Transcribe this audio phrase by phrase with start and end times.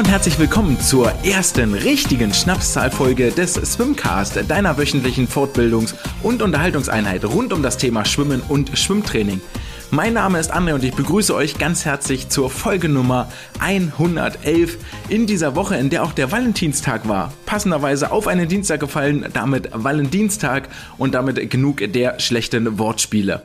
[0.00, 7.52] und herzlich willkommen zur ersten richtigen Schnapszahlfolge des Swimcast, deiner wöchentlichen Fortbildungs- und Unterhaltungseinheit rund
[7.52, 9.42] um das Thema Schwimmen und Schwimmtraining.
[9.90, 14.78] Mein Name ist André und ich begrüße euch ganz herzlich zur Folge Nummer 111
[15.10, 17.34] in dieser Woche, in der auch der Valentinstag war.
[17.44, 23.42] Passenderweise auf einen Dienstag gefallen, damit Valentinstag und damit genug der schlechten Wortspiele.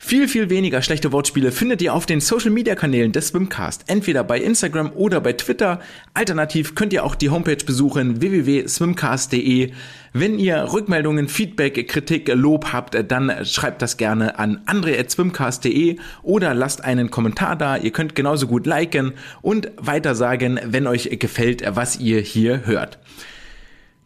[0.00, 3.82] Viel, viel weniger schlechte Wortspiele findet ihr auf den Social Media Kanälen des Swimcast.
[3.88, 5.80] Entweder bei Instagram oder bei Twitter.
[6.14, 9.72] Alternativ könnt ihr auch die Homepage besuchen www.swimcast.de.
[10.12, 16.84] Wenn ihr Rückmeldungen, Feedback, Kritik, Lob habt, dann schreibt das gerne an andre.swimcast.de oder lasst
[16.84, 17.76] einen Kommentar da.
[17.76, 22.98] Ihr könnt genauso gut liken und weitersagen, wenn euch gefällt, was ihr hier hört.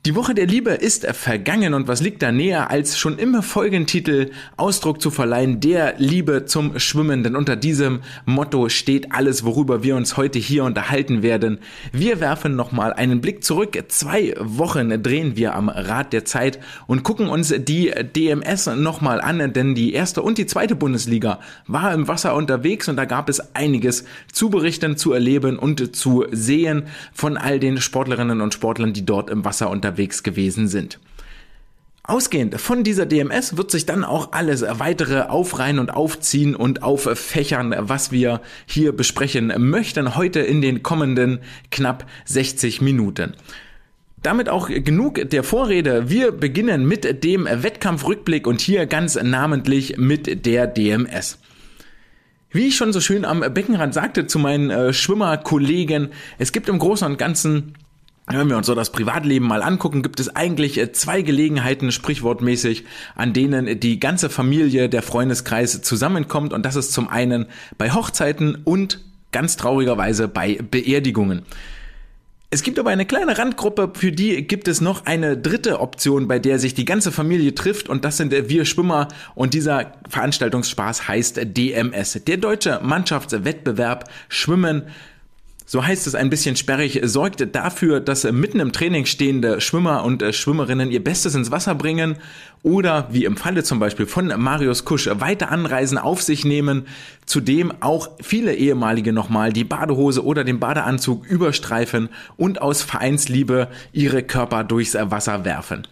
[0.04, 4.32] Die Woche der Liebe ist vergangen und was liegt da näher, als schon im Folgentitel
[4.56, 7.22] Ausdruck zu verleihen, der Liebe zum Schwimmen.
[7.22, 11.60] Denn unter diesem Motto steht alles, worüber wir uns heute hier unterhalten werden.
[11.92, 13.80] Wir werfen nochmal einen Blick zurück.
[13.90, 19.52] Zwei Wochen drehen wir am Rad der Zeit und gucken uns die DMS nochmal an,
[19.52, 21.38] denn die erste und die zweite Bundesliga
[21.68, 26.24] war im Wasser unterwegs und da gab es einiges zu berichten, zu erleben und zu
[26.32, 30.98] sehen von all den Sportlerinnen und Sportlern, die dort im Wasser unterwegs unterwegs gewesen sind.
[32.04, 37.74] Ausgehend von dieser DMS wird sich dann auch alles weitere aufreihen und aufziehen und auffächern,
[37.78, 41.38] was wir hier besprechen möchten heute in den kommenden
[41.70, 43.34] knapp 60 Minuten.
[44.20, 46.08] Damit auch genug der Vorrede.
[46.08, 51.38] Wir beginnen mit dem Wettkampfrückblick und hier ganz namentlich mit der DMS.
[52.50, 56.78] Wie ich schon so schön am Beckenrand sagte zu meinen äh, Schwimmerkollegen, es gibt im
[56.78, 57.74] Großen und Ganzen
[58.38, 62.84] wenn wir uns so das Privatleben mal angucken, gibt es eigentlich äh, zwei Gelegenheiten, sprichwortmäßig,
[63.14, 66.52] an denen die ganze Familie, der Freundeskreis zusammenkommt.
[66.52, 67.46] Und das ist zum einen
[67.78, 69.00] bei Hochzeiten und
[69.32, 71.42] ganz traurigerweise bei Beerdigungen.
[72.54, 76.38] Es gibt aber eine kleine Randgruppe, für die gibt es noch eine dritte Option, bei
[76.38, 81.40] der sich die ganze Familie trifft und das sind wir Schwimmer und dieser Veranstaltungsspaß heißt
[81.56, 84.82] DMS, der deutsche Mannschaftswettbewerb Schwimmen
[85.66, 90.22] so heißt es ein bisschen sperrig, sorgt dafür, dass mitten im Training stehende Schwimmer und
[90.22, 92.16] äh, Schwimmerinnen ihr Bestes ins Wasser bringen
[92.62, 96.86] oder wie im Falle zum Beispiel von Marius Kusch weiter anreisen auf sich nehmen,
[97.26, 104.22] zudem auch viele ehemalige nochmal die Badehose oder den Badeanzug überstreifen und aus Vereinsliebe ihre
[104.22, 105.86] Körper durchs Wasser werfen.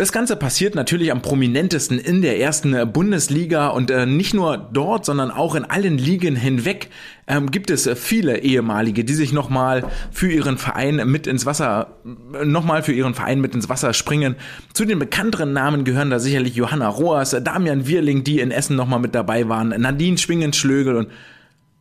[0.00, 5.04] Das Ganze passiert natürlich am prominentesten in der ersten Bundesliga und äh, nicht nur dort,
[5.04, 6.88] sondern auch in allen Ligen hinweg
[7.26, 11.98] ähm, gibt es viele ehemalige, die sich nochmal für ihren Verein mit ins Wasser,
[12.42, 14.36] nochmal für ihren Verein mit ins Wasser springen.
[14.72, 19.00] Zu den bekannteren Namen gehören da sicherlich Johanna Roas, Damian Wirling, die in Essen nochmal
[19.00, 21.08] mit dabei waren, Nadine Schwingenschlögel und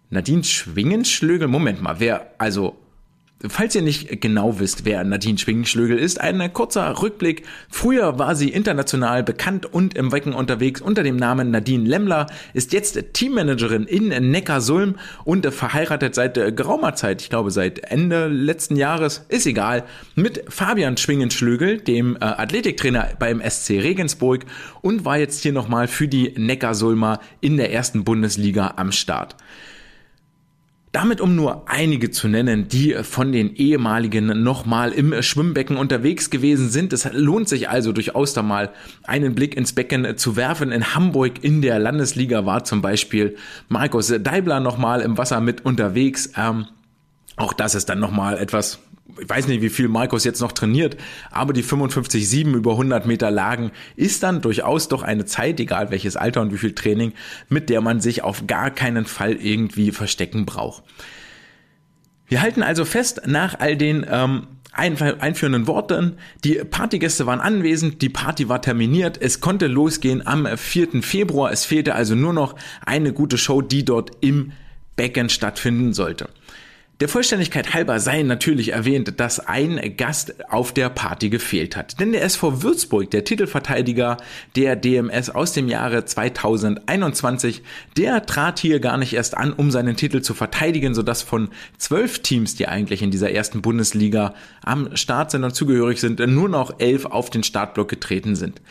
[0.09, 1.47] Nadine Schwingenschlögel?
[1.47, 2.75] Moment mal, wer, also
[3.47, 7.45] Falls ihr nicht genau wisst, wer Nadine Schwingenschlögel ist, ein kurzer Rückblick.
[7.69, 12.73] Früher war sie international bekannt und im Wecken unterwegs unter dem Namen Nadine Lemmler, ist
[12.73, 19.25] jetzt Teammanagerin in Neckarsulm und verheiratet seit geraumer Zeit, ich glaube seit Ende letzten Jahres,
[19.29, 19.85] ist egal,
[20.15, 24.43] mit Fabian Schwingenschlögel, dem äh, Athletiktrainer beim SC Regensburg
[24.81, 29.37] und war jetzt hier nochmal für die Neckarsulmer in der ersten Bundesliga am Start.
[30.91, 36.69] Damit um nur einige zu nennen, die von den ehemaligen nochmal im Schwimmbecken unterwegs gewesen
[36.69, 36.93] sind.
[36.93, 38.71] Es lohnt sich also durchaus da mal
[39.03, 40.71] einen Blick ins Becken zu werfen.
[40.71, 43.35] In Hamburg in der Landesliga war zum Beispiel
[43.67, 46.31] Markus Deibler nochmal im Wasser mit unterwegs.
[46.35, 46.65] Ähm,
[47.35, 48.79] auch das ist dann nochmal etwas
[49.19, 50.97] ich weiß nicht, wie viel Markus jetzt noch trainiert,
[51.31, 56.15] aber die 55,7 über 100 Meter Lagen ist dann durchaus doch eine Zeit, egal welches
[56.15, 57.13] Alter und wie viel Training,
[57.47, 60.83] mit der man sich auf gar keinen Fall irgendwie verstecken braucht.
[62.27, 68.09] Wir halten also fest, nach all den ähm, einführenden Worten, die Partygäste waren anwesend, die
[68.09, 71.01] Party war terminiert, es konnte losgehen am 4.
[71.01, 72.55] Februar, es fehlte also nur noch
[72.85, 74.51] eine gute Show, die dort im
[74.95, 76.29] Becken stattfinden sollte.
[76.99, 81.97] Der Vollständigkeit halber sei natürlich erwähnt, dass ein Gast auf der Party gefehlt hat.
[82.01, 84.17] Denn der SV Würzburg, der Titelverteidiger
[84.57, 87.63] der DMS aus dem Jahre 2021,
[87.95, 91.47] der trat hier gar nicht erst an, um seinen Titel zu verteidigen, sodass von
[91.77, 96.49] zwölf Teams, die eigentlich in dieser ersten Bundesliga am Start sind und zugehörig sind, nur
[96.49, 98.61] noch elf auf den Startblock getreten sind.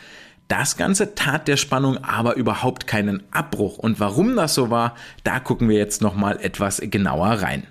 [0.47, 3.79] Das Ganze tat der Spannung aber überhaupt keinen Abbruch.
[3.79, 7.65] Und warum das so war, da gucken wir jetzt nochmal etwas genauer rein.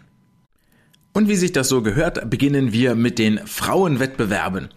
[1.13, 4.69] Und wie sich das so gehört, beginnen wir mit den Frauenwettbewerben.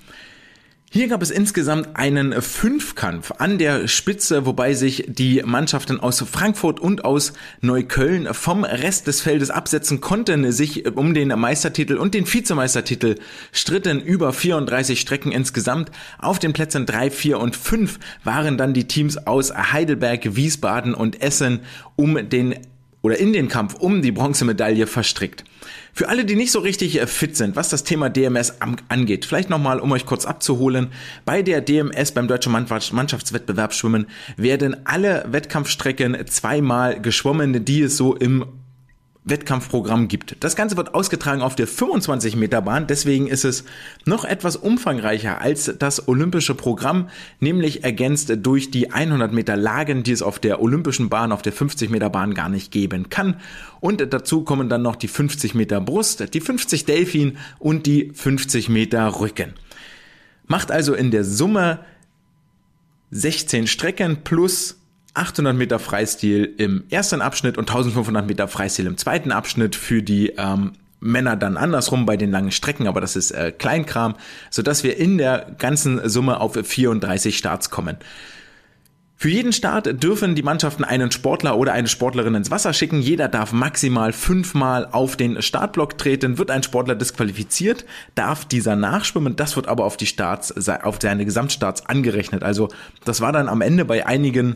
[0.94, 6.81] Hier gab es insgesamt einen Fünfkampf an der Spitze, wobei sich die Mannschaften aus Frankfurt
[6.81, 7.31] und aus
[7.62, 13.16] Neukölln vom Rest des Feldes absetzen konnten, sich um den Meistertitel und den Vizemeistertitel
[13.54, 15.92] stritten über 34 Strecken insgesamt.
[16.18, 21.22] Auf den Plätzen 3, 4 und 5 waren dann die Teams aus Heidelberg, Wiesbaden und
[21.22, 21.62] Essen
[21.95, 22.56] um den
[23.01, 25.45] oder in den Kampf um die Bronzemedaille verstrickt.
[25.93, 28.55] Für alle, die nicht so richtig äh, fit sind, was das Thema DMS
[28.88, 30.88] angeht, vielleicht nochmal, um euch kurz abzuholen.
[31.25, 34.07] Bei der DMS beim Deutschen Mannschaftswettbewerb Schwimmen
[34.38, 38.45] werden alle Wettkampfstrecken zweimal geschwommen, die es so im
[39.23, 40.38] Wettkampfprogramm gibt.
[40.39, 43.65] Das Ganze wird ausgetragen auf der 25 Meter Bahn, deswegen ist es
[44.06, 47.07] noch etwas umfangreicher als das olympische Programm,
[47.39, 51.53] nämlich ergänzt durch die 100 Meter Lagen, die es auf der olympischen Bahn, auf der
[51.53, 53.39] 50 Meter Bahn gar nicht geben kann.
[53.79, 58.69] Und dazu kommen dann noch die 50 Meter Brust, die 50 Delfin und die 50
[58.69, 59.53] Meter Rücken.
[60.47, 61.79] Macht also in der Summe
[63.12, 64.81] 16 Strecken plus
[65.13, 70.34] 800 Meter Freistil im ersten Abschnitt und 1500 Meter Freistil im zweiten Abschnitt für die
[70.38, 74.16] ähm, Männer dann andersrum bei den langen Strecken, aber das ist äh, Kleinkram,
[74.50, 77.98] sodass wir in der ganzen Summe auf 34 Starts kommen.
[79.22, 83.02] Für jeden Start dürfen die Mannschaften einen Sportler oder eine Sportlerin ins Wasser schicken.
[83.02, 86.40] Jeder darf maximal fünfmal auf den Startblock treten.
[86.40, 87.86] Wird ein Sportler disqualifiziert,
[88.16, 89.36] darf dieser nachschwimmen.
[89.36, 92.42] Das wird aber auf die Starts, auf seine Gesamtstarts angerechnet.
[92.42, 92.69] Also
[93.06, 94.56] das war dann am Ende bei einigen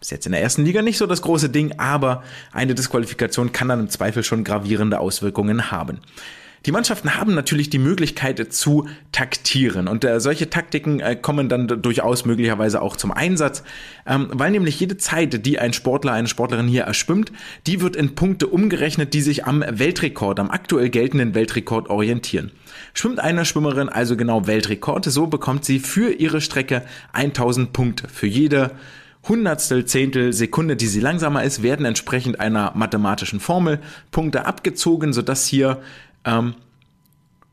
[0.00, 2.22] ist jetzt in der ersten Liga nicht so das große Ding, aber
[2.52, 6.00] eine Disqualifikation kann dann im Zweifel schon gravierende Auswirkungen haben.
[6.66, 11.68] Die Mannschaften haben natürlich die Möglichkeit zu taktieren und äh, solche Taktiken äh, kommen dann
[11.68, 13.62] durchaus möglicherweise auch zum Einsatz,
[14.04, 17.30] ähm, weil nämlich jede Zeit, die ein Sportler, eine Sportlerin hier erschwimmt,
[17.68, 22.50] die wird in Punkte umgerechnet, die sich am Weltrekord, am aktuell geltenden Weltrekord orientieren.
[22.94, 26.82] Schwimmt eine Schwimmerin also genau Weltrekord, so bekommt sie für ihre Strecke
[27.12, 28.08] 1000 Punkte.
[28.08, 28.72] Für jede
[29.28, 33.80] Hundertstel, Zehntel Sekunde, die sie langsamer ist, werden entsprechend einer mathematischen Formel
[34.10, 35.80] Punkte abgezogen, sodass hier
[36.24, 36.54] ähm,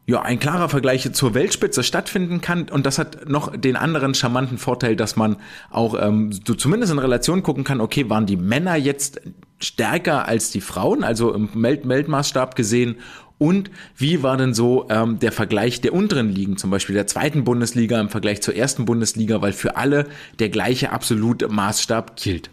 [0.06, 2.70] ja, ein klarer Vergleich zur Weltspitze stattfinden kann.
[2.70, 5.38] Und das hat noch den anderen charmanten Vorteil, dass man
[5.70, 9.22] auch ähm, so zumindest in Relation gucken kann, okay, waren die Männer jetzt
[9.60, 12.98] stärker als die Frauen, also im Weltmaßstab gesehen,
[13.38, 17.44] und wie war denn so ähm, der Vergleich der unteren Ligen, zum Beispiel der zweiten
[17.44, 20.08] Bundesliga im Vergleich zur ersten Bundesliga, weil für alle
[20.40, 22.50] der gleiche absolute Maßstab gilt.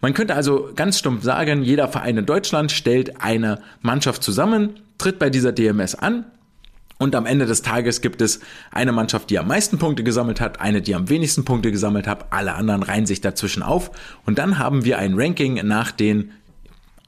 [0.00, 5.18] Man könnte also ganz stumpf sagen, jeder Verein in Deutschland stellt eine Mannschaft zusammen, tritt
[5.18, 6.26] bei dieser DMS an,
[6.96, 8.40] und am Ende des Tages gibt es
[8.70, 12.32] eine Mannschaft, die am meisten Punkte gesammelt hat, eine, die am wenigsten Punkte gesammelt hat,
[12.32, 13.90] alle anderen reihen sich dazwischen auf.
[14.24, 16.30] Und dann haben wir ein Ranking nach den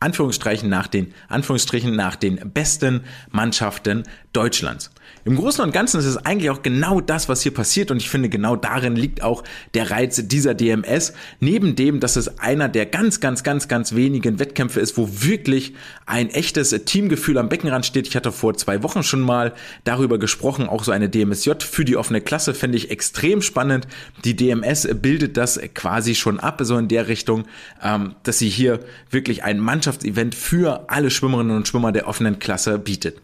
[0.01, 4.91] Anführungsstrichen nach den, Anführungsstrichen nach den besten Mannschaften Deutschlands.
[5.27, 8.09] Im Großen und Ganzen ist es eigentlich auch genau das, was hier passiert und ich
[8.09, 9.43] finde, genau darin liegt auch
[9.75, 11.15] der Reiz dieser DMS.
[11.41, 15.75] Neben dem, dass es einer der ganz, ganz, ganz, ganz wenigen Wettkämpfe ist, wo wirklich
[16.07, 18.07] ein echtes Teamgefühl am Beckenrand steht.
[18.07, 19.53] Ich hatte vor zwei Wochen schon mal
[19.83, 23.89] darüber gesprochen, auch so eine DMSJ für die offene Klasse fände ich extrem spannend.
[24.25, 27.47] Die DMS bildet das quasi schon ab, so in der Richtung,
[27.83, 28.79] ähm, dass sie hier
[29.11, 33.21] wirklich ein Mannschaftsevent für alle Schwimmerinnen und Schwimmer der offenen Klasse bietet.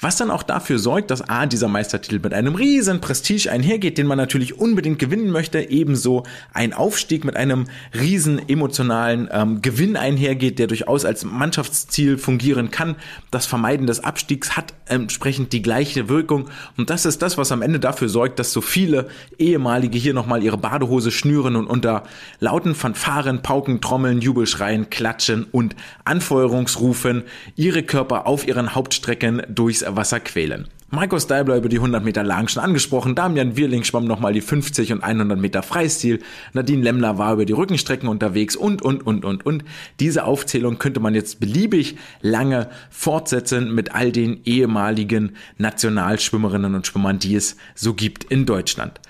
[0.00, 4.06] Was dann auch dafür sorgt, dass A, dieser Meistertitel mit einem riesen Prestige einhergeht, den
[4.06, 10.58] man natürlich unbedingt gewinnen möchte, ebenso ein Aufstieg mit einem riesen emotionalen ähm, Gewinn einhergeht,
[10.58, 12.96] der durchaus als Mannschaftsziel fungieren kann.
[13.30, 17.62] Das Vermeiden des Abstiegs hat entsprechend die gleiche Wirkung und das ist das, was am
[17.62, 22.04] Ende dafür sorgt, dass so viele ehemalige hier nochmal ihre Badehose schnüren und unter
[22.40, 27.24] lauten Fanfaren, Pauken, Trommeln, Jubelschreien, Klatschen und Anfeuerungsrufen
[27.56, 30.68] ihre Körper auf ihren Hauptstrecken durchs Wasser quälen.
[30.88, 34.92] Markus Deibler über die 100 Meter Lagen schon angesprochen, Damian Wirling schwamm nochmal die 50
[34.92, 36.20] und 100 Meter Freistil,
[36.52, 39.64] Nadine Lemmler war über die Rückenstrecken unterwegs und, und, und, und, und.
[39.98, 47.18] Diese Aufzählung könnte man jetzt beliebig lange fortsetzen mit all den ehemaligen Nationalschwimmerinnen und Schwimmern,
[47.18, 49.00] die es so gibt in Deutschland.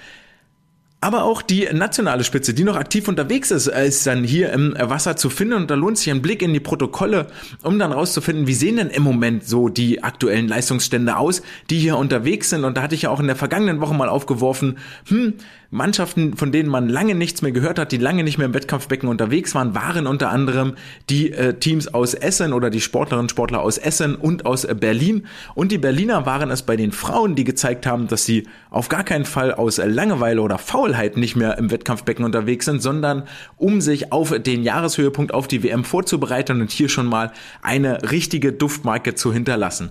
[1.01, 5.17] Aber auch die nationale Spitze, die noch aktiv unterwegs ist, ist dann hier im Wasser
[5.17, 7.27] zu finden und da lohnt sich ein Blick in die Protokolle,
[7.63, 11.99] um dann rauszufinden, wie sehen denn im Moment so die aktuellen Leistungsstände aus, die hier
[11.99, 12.65] unterwegs sind.
[12.65, 15.35] Und da hatte ich ja auch in der vergangenen Woche mal aufgeworfen, hm,
[15.77, 19.09] Mannschaften, von denen man lange nichts mehr gehört hat, die lange nicht mehr im Wettkampfbecken
[19.09, 20.75] unterwegs waren, waren unter anderem
[21.11, 24.75] die äh, Teams aus Essen oder die Sportlerinnen und Sportler aus Essen und aus äh,
[24.75, 25.27] Berlin.
[25.55, 29.05] Und die Berliner waren es bei den Frauen, die gezeigt haben, dass sie auf gar
[29.05, 33.25] keinen Fall aus äh, Langeweile oder Faulheit nicht mehr im Wettkampfbecken unterwegs sind, sondern
[33.57, 38.53] um sich auf den Jahreshöhepunkt auf die WM vorzubereiten und hier schon mal eine richtige
[38.53, 39.91] Duftmarke zu hinterlassen.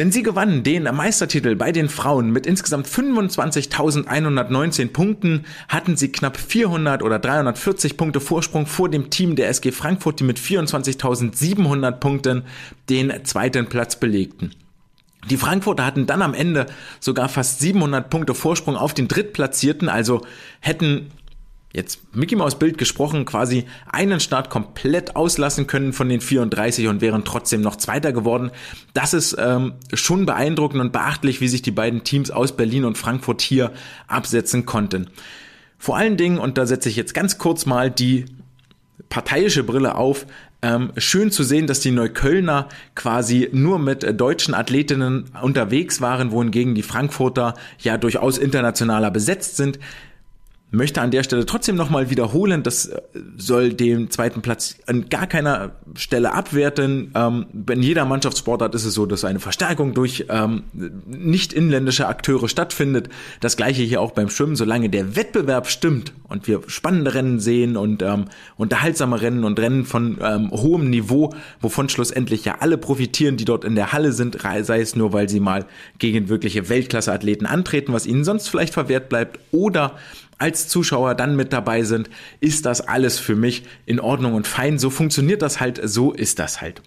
[0.00, 6.38] Denn sie gewannen den Meistertitel bei den Frauen mit insgesamt 25.119 Punkten, hatten sie knapp
[6.38, 12.44] 400 oder 340 Punkte Vorsprung vor dem Team der SG Frankfurt, die mit 24.700 Punkten
[12.88, 14.54] den zweiten Platz belegten.
[15.28, 16.64] Die Frankfurter hatten dann am Ende
[16.98, 20.22] sogar fast 700 Punkte Vorsprung auf den Drittplatzierten, also
[20.60, 21.10] hätten
[21.72, 27.00] jetzt Mickey Maus Bild gesprochen, quasi einen Start komplett auslassen können von den 34 und
[27.00, 28.50] wären trotzdem noch Zweiter geworden.
[28.92, 32.98] Das ist ähm, schon beeindruckend und beachtlich, wie sich die beiden Teams aus Berlin und
[32.98, 33.72] Frankfurt hier
[34.08, 35.08] absetzen konnten.
[35.78, 38.26] Vor allen Dingen, und da setze ich jetzt ganz kurz mal die
[39.08, 40.26] parteiische Brille auf,
[40.62, 46.32] ähm, schön zu sehen, dass die Neuköllner quasi nur mit äh, deutschen Athletinnen unterwegs waren,
[46.32, 49.78] wohingegen die Frankfurter ja durchaus internationaler besetzt sind
[50.70, 53.00] möchte an der Stelle trotzdem nochmal wiederholen, das äh,
[53.36, 57.12] soll den zweiten Platz an gar keiner Stelle abwerten.
[57.14, 60.64] Ähm, in jeder Mannschaftssportart ist es so, dass eine Verstärkung durch ähm,
[61.06, 63.08] nicht inländische Akteure stattfindet.
[63.40, 64.56] Das gleiche hier auch beim Schwimmen.
[64.56, 69.84] Solange der Wettbewerb stimmt und wir spannende Rennen sehen und ähm, unterhaltsame Rennen und Rennen
[69.84, 74.38] von ähm, hohem Niveau, wovon schlussendlich ja alle profitieren, die dort in der Halle sind,
[74.62, 75.66] sei es nur, weil sie mal
[75.98, 79.96] gegen wirkliche Weltklasse-Athleten antreten, was ihnen sonst vielleicht verwehrt bleibt, oder
[80.40, 84.78] als Zuschauer dann mit dabei sind, ist das alles für mich in Ordnung und fein.
[84.78, 86.82] So funktioniert das halt, so ist das halt.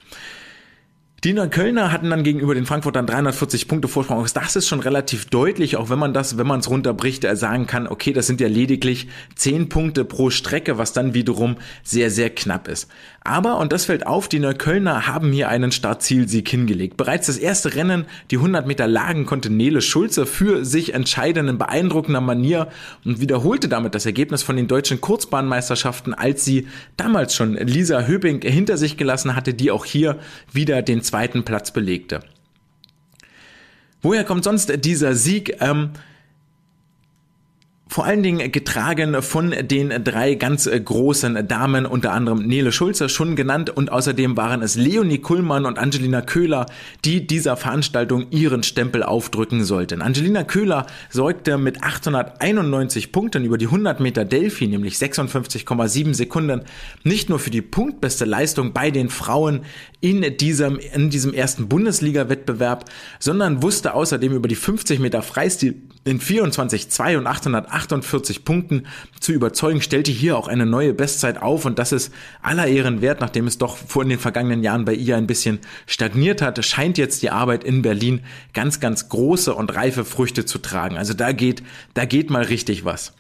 [1.24, 4.28] Die Neuköllner hatten dann gegenüber den Frankfurtern 340 Punkte Vorsprung.
[4.34, 7.66] Das ist schon relativ deutlich, auch wenn man das, wenn man es runterbricht, äh, sagen
[7.66, 12.30] kann, okay, das sind ja lediglich 10 Punkte pro Strecke, was dann wiederum sehr, sehr
[12.30, 12.90] knapp ist.
[13.26, 16.98] Aber, und das fällt auf, die Neuköllner haben hier einen Startzielsieg hingelegt.
[16.98, 21.58] Bereits das erste Rennen, die 100 Meter Lagen, konnte Nele Schulze für sich entscheiden in
[21.58, 22.68] beeindruckender Manier
[23.06, 28.42] und wiederholte damit das Ergebnis von den deutschen Kurzbahnmeisterschaften, als sie damals schon Lisa Höbing
[28.42, 30.20] hinter sich gelassen hatte, die auch hier
[30.52, 32.20] wieder den zweiten Platz belegte.
[34.02, 35.62] Woher kommt sonst dieser Sieg?
[35.62, 35.92] Ähm,
[37.94, 43.08] vor allen Dingen getragen von den drei ganz äh, großen Damen, unter anderem Nele Schulze
[43.08, 46.66] schon genannt und außerdem waren es Leonie Kuhlmann und Angelina Köhler,
[47.06, 50.02] die dieser Veranstaltung ihren Stempel aufdrücken sollten.
[50.02, 56.62] Angelina Köhler sorgte mit 891 Punkten über die 100 Meter Delphi, nämlich 56,7 Sekunden,
[57.04, 59.66] nicht nur für die punktbeste Leistung bei den Frauen
[60.02, 62.86] in diesem, in diesem ersten Bundesliga-Wettbewerb,
[63.20, 68.88] sondern wusste außerdem über die 50 Meter Freistil in 24,2 und 848 Punkten
[69.20, 73.22] zu überzeugen, stellte hier auch eine neue Bestzeit auf und das ist aller Ehren wert,
[73.22, 76.98] nachdem es doch vor in den vergangenen Jahren bei ihr ein bisschen stagniert hatte, scheint
[76.98, 78.22] jetzt die Arbeit in Berlin
[78.54, 80.98] ganz, ganz große und reife Früchte zu tragen.
[80.98, 83.14] Also da geht, da geht mal richtig was.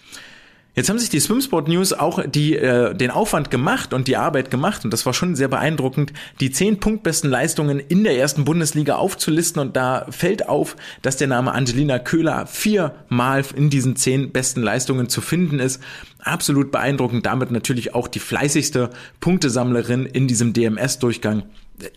[0.75, 4.49] Jetzt haben sich die Swimsport News auch die, äh, den Aufwand gemacht und die Arbeit
[4.49, 8.95] gemacht und das war schon sehr beeindruckend, die zehn punktbesten Leistungen in der ersten Bundesliga
[8.95, 14.63] aufzulisten und da fällt auf, dass der Name Angelina Köhler viermal in diesen zehn besten
[14.63, 15.79] Leistungen zu finden ist.
[16.17, 18.89] Absolut beeindruckend, damit natürlich auch die fleißigste
[19.19, 21.43] Punktesammlerin in diesem DMS-Durchgang.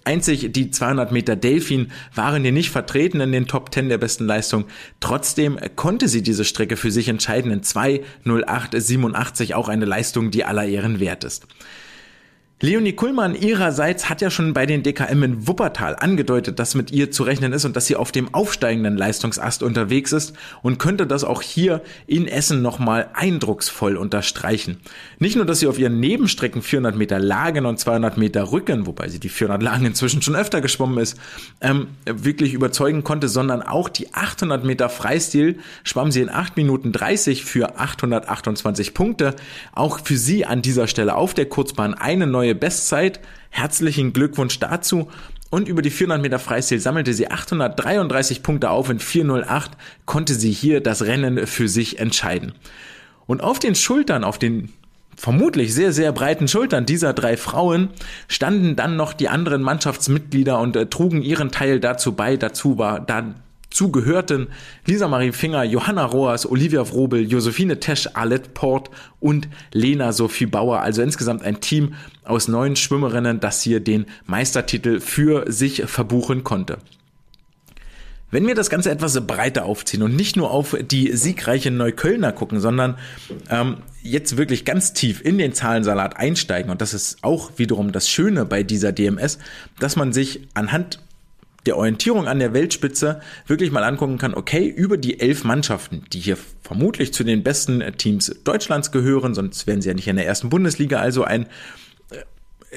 [0.04, 4.26] Einzig die 200 Meter Delfin waren hier nicht vertreten in den Top 10 der besten
[4.26, 4.64] Leistung.
[5.00, 10.64] Trotzdem konnte sie diese Strecke für sich entscheiden in 2.08.87, auch eine Leistung, die aller
[10.64, 11.46] Ehren wert ist.
[12.62, 17.10] Leonie Kuhlmann ihrerseits hat ja schon bei den DKM in Wuppertal angedeutet, dass mit ihr
[17.10, 20.32] zu rechnen ist und dass sie auf dem aufsteigenden Leistungsast unterwegs ist
[20.62, 24.78] und könnte das auch hier in Essen nochmal eindrucksvoll unterstreichen.
[25.18, 29.10] Nicht nur, dass sie auf ihren Nebenstrecken 400 Meter Lagen und 200 Meter Rücken, wobei
[29.10, 31.18] sie die 400 Lagen inzwischen schon öfter geschwommen ist,
[31.60, 36.90] ähm, wirklich überzeugen konnte, sondern auch die 800 Meter Freistil schwamm sie in 8 Minuten
[36.90, 39.36] 30 für 828 Punkte.
[39.74, 43.20] Auch für sie an dieser Stelle auf der Kurzbahn eine neue neue Bestzeit.
[43.50, 45.08] Herzlichen Glückwunsch dazu.
[45.50, 48.88] Und über die 400 Meter Freistil sammelte sie 833 Punkte auf.
[48.88, 49.72] In 408
[50.04, 52.52] konnte sie hier das Rennen für sich entscheiden.
[53.26, 54.72] Und auf den Schultern, auf den
[55.16, 57.88] vermutlich sehr, sehr breiten Schultern dieser drei Frauen
[58.28, 62.36] standen dann noch die anderen Mannschaftsmitglieder und äh, trugen ihren Teil dazu bei.
[62.36, 63.36] Dazu war dann
[63.70, 64.48] zugehörten
[64.86, 70.80] Lisa Marie Finger, Johanna Roas, Olivia Vrobel, Josephine Tesch, Alet Port und Lena Sophie Bauer.
[70.80, 71.94] Also insgesamt ein Team
[72.26, 76.78] aus neun Schwimmerinnen, das hier den Meistertitel für sich verbuchen konnte.
[78.30, 82.58] Wenn wir das Ganze etwas breiter aufziehen und nicht nur auf die siegreiche Neuköllner gucken,
[82.58, 82.98] sondern
[83.48, 88.08] ähm, jetzt wirklich ganz tief in den Zahlensalat einsteigen, und das ist auch wiederum das
[88.08, 89.38] Schöne bei dieser DMS,
[89.78, 91.00] dass man sich anhand
[91.66, 96.20] der Orientierung an der Weltspitze wirklich mal angucken kann, okay, über die elf Mannschaften, die
[96.20, 100.26] hier vermutlich zu den besten Teams Deutschlands gehören, sonst wären sie ja nicht in der
[100.26, 101.46] ersten Bundesliga, also ein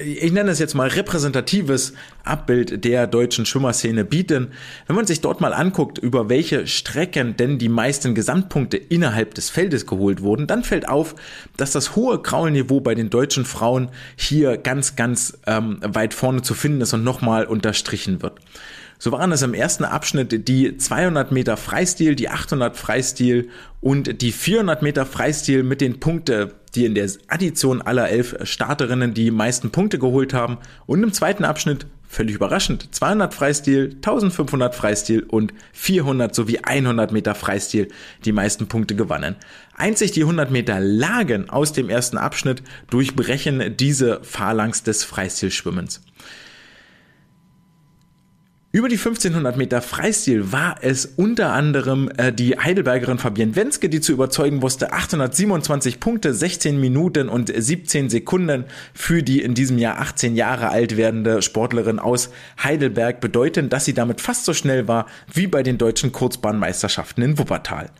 [0.04, 1.92] ich nenne es jetzt mal repräsentatives
[2.24, 4.48] Abbild der deutschen Schwimmerszene bieten.
[4.86, 9.50] Wenn man sich dort mal anguckt, über welche Strecken denn die meisten Gesamtpunkte innerhalb des
[9.50, 11.14] Feldes geholt wurden, dann fällt auf,
[11.56, 16.54] dass das hohe Kraulniveau bei den deutschen Frauen hier ganz, ganz ähm, weit vorne zu
[16.54, 18.34] finden ist und nochmal unterstrichen wird.
[19.02, 23.48] So waren es im ersten Abschnitt die 200 Meter Freistil, die 800 Freistil
[23.80, 29.14] und die 400 Meter Freistil mit den Punkten, die in der Addition aller elf Starterinnen
[29.14, 30.58] die meisten Punkte geholt haben.
[30.84, 32.94] Und im zweiten Abschnitt völlig überraschend.
[32.94, 37.88] 200 Freistil, 1500 Freistil und 400 sowie 100 Meter Freistil
[38.26, 39.36] die meisten Punkte gewannen.
[39.74, 46.02] Einzig die 100 Meter Lagen aus dem ersten Abschnitt durchbrechen diese Phalanx des Freistilschwimmens.
[48.72, 54.00] Über die 1500 Meter Freistil war es unter anderem äh, die Heidelbergerin Fabienne Wenske, die
[54.00, 54.92] zu überzeugen wusste.
[54.92, 60.96] 827 Punkte, 16 Minuten und 17 Sekunden für die in diesem Jahr 18 Jahre alt
[60.96, 62.30] werdende Sportlerin aus
[62.62, 67.38] Heidelberg bedeuten, dass sie damit fast so schnell war wie bei den deutschen Kurzbahnmeisterschaften in
[67.38, 67.90] Wuppertal.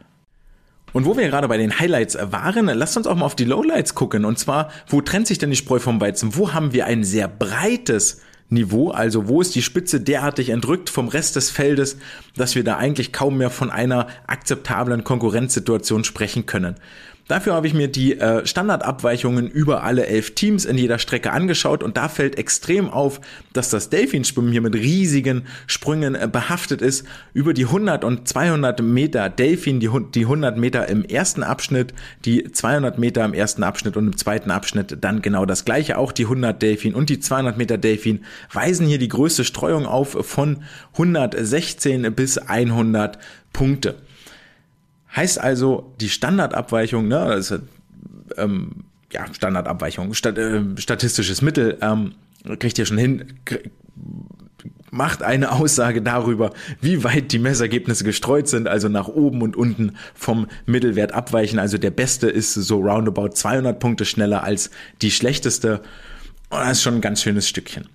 [0.92, 3.96] Und wo wir gerade bei den Highlights waren, lasst uns auch mal auf die Lowlights
[3.96, 4.24] gucken.
[4.24, 6.36] Und zwar, wo trennt sich denn die Spreu vom Weizen?
[6.36, 11.08] Wo haben wir ein sehr breites Niveau, also wo ist die Spitze derartig entrückt vom
[11.08, 11.96] Rest des Feldes,
[12.36, 16.74] dass wir da eigentlich kaum mehr von einer akzeptablen Konkurrenzsituation sprechen können.
[17.30, 21.84] Dafür habe ich mir die äh, Standardabweichungen über alle elf Teams in jeder Strecke angeschaut
[21.84, 23.20] und da fällt extrem auf,
[23.52, 27.06] dass das Delfinschwimmen hier mit riesigen Sprüngen äh, behaftet ist.
[27.32, 31.94] Über die 100 und 200 Meter Delfin, die, die 100 Meter im ersten Abschnitt,
[32.24, 35.98] die 200 Meter im ersten Abschnitt und im zweiten Abschnitt dann genau das gleiche.
[35.98, 40.16] Auch die 100 Delfin und die 200 Meter Delfin weisen hier die größte Streuung auf
[40.26, 43.20] von 116 bis 100
[43.52, 43.94] Punkte.
[45.14, 47.58] Heißt also, die Standardabweichung, ne, ist,
[48.36, 52.14] ähm, ja, Standardabweichung, stat, äh, statistisches Mittel, ähm,
[52.58, 53.24] kriegt ihr schon hin,
[54.90, 59.96] macht eine Aussage darüber, wie weit die Messergebnisse gestreut sind, also nach oben und unten
[60.14, 61.58] vom Mittelwert abweichen.
[61.58, 64.70] Also der beste ist so roundabout 200 Punkte schneller als
[65.02, 65.80] die schlechteste.
[66.50, 67.88] Und das ist schon ein ganz schönes Stückchen.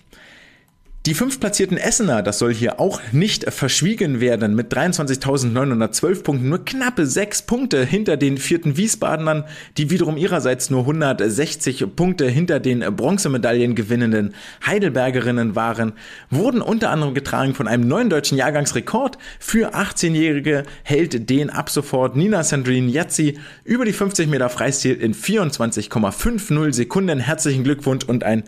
[1.05, 6.65] Die fünf platzierten Essener, das soll hier auch nicht verschwiegen werden, mit 23.912 Punkten, nur
[6.65, 9.43] knappe sechs Punkte hinter den vierten Wiesbadenern,
[9.77, 14.33] die wiederum ihrerseits nur 160 Punkte hinter den Bronzemedaillen gewinnenden
[14.65, 15.93] Heidelbergerinnen waren,
[16.31, 19.19] wurden unter anderem getragen von einem neuen deutschen Jahrgangsrekord.
[19.37, 25.13] Für 18-Jährige hält den ab sofort Nina Sandrine Yazzi über die 50 Meter Freistil in
[25.13, 27.19] 24,50 Sekunden.
[27.19, 28.45] Herzlichen Glückwunsch und ein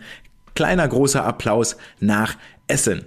[0.58, 3.04] kleiner großer Applaus nach Essen.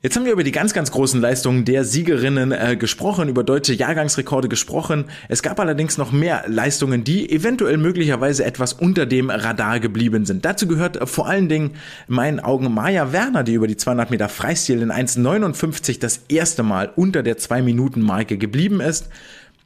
[0.00, 3.74] Jetzt haben wir über die ganz, ganz großen Leistungen der Siegerinnen äh, gesprochen, über deutsche
[3.74, 5.04] Jahrgangsrekorde gesprochen.
[5.28, 10.46] Es gab allerdings noch mehr Leistungen, die eventuell möglicherweise etwas unter dem Radar geblieben sind.
[10.46, 11.72] Dazu gehört äh, vor allen Dingen
[12.08, 16.62] in meinen Augen Maja Werner, die über die 200 Meter Freistil in 1,59 das erste
[16.62, 19.10] Mal unter der 2-Minuten-Marke geblieben ist.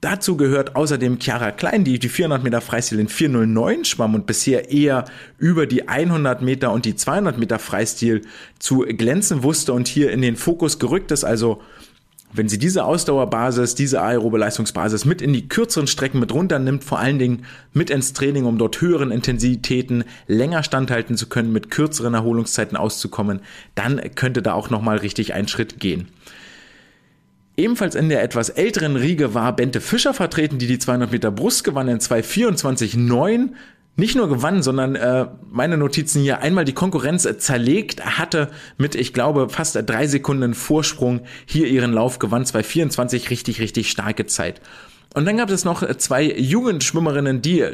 [0.01, 4.71] Dazu gehört außerdem Chiara Klein, die die 400 Meter Freistil in 409 schwamm und bisher
[4.71, 5.05] eher
[5.39, 8.23] über die 100 Meter und die 200 Meter Freistil
[8.61, 11.25] zu glänzen wusste und hier in den Fokus gerückt ist.
[11.25, 11.61] Also
[12.33, 17.01] wenn sie diese Ausdauerbasis, diese aerobe Leistungsbasis mit in die kürzeren Strecken mit runternimmt, vor
[17.01, 22.15] allen Dingen mit ins Training, um dort höheren Intensitäten länger standhalten zu können, mit kürzeren
[22.15, 23.41] Erholungszeiten auszukommen,
[23.75, 26.09] dann könnte da auch nochmal richtig ein Schritt gehen.
[27.59, 31.65] Ebenfalls in der etwas älteren Riege war Bente Fischer vertreten, die die 200 Meter Brust
[31.65, 33.49] gewann in 2,24,9
[33.97, 39.13] nicht nur gewann, sondern äh, meine Notizen hier einmal die Konkurrenz zerlegt hatte mit, ich
[39.13, 44.61] glaube, fast drei Sekunden Vorsprung hier ihren Lauf gewann, 2,24, richtig, richtig starke Zeit.
[45.15, 47.65] Und dann gab es noch zwei Jugendschwimmerinnen, die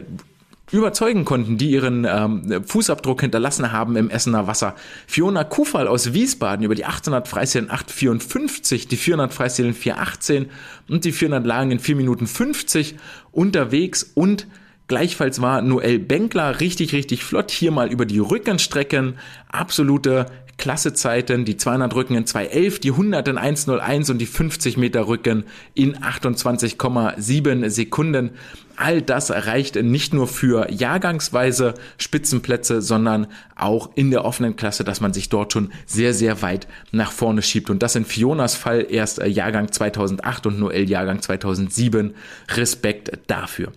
[0.71, 4.75] überzeugen konnten, die ihren ähm, Fußabdruck hinterlassen haben im Essener Wasser.
[5.07, 10.47] Fiona Kufall aus Wiesbaden über die 800 Freistil in 8,54, die 400 Freistil in 4,18
[10.89, 12.97] und die 400 Lagen in 4 Minuten 50
[13.33, 14.47] unterwegs und
[14.87, 19.15] Gleichfalls war Noel Benkler richtig, richtig flott hier mal über die Rückenstrecken.
[19.49, 20.27] Absolute
[20.59, 25.45] Klassezeiten, die 200 Rücken in 2.11, die 100 in 1.01 und die 50 Meter Rücken
[25.75, 28.33] in 28,7 Sekunden.
[28.77, 35.01] All das reicht nicht nur für jahrgangsweise Spitzenplätze, sondern auch in der offenen Klasse, dass
[35.01, 37.71] man sich dort schon sehr, sehr weit nach vorne schiebt.
[37.71, 42.15] Und das in Fionas Fall erst Jahrgang 2008 und Noel Jahrgang 2007.
[42.49, 43.73] Respekt dafür.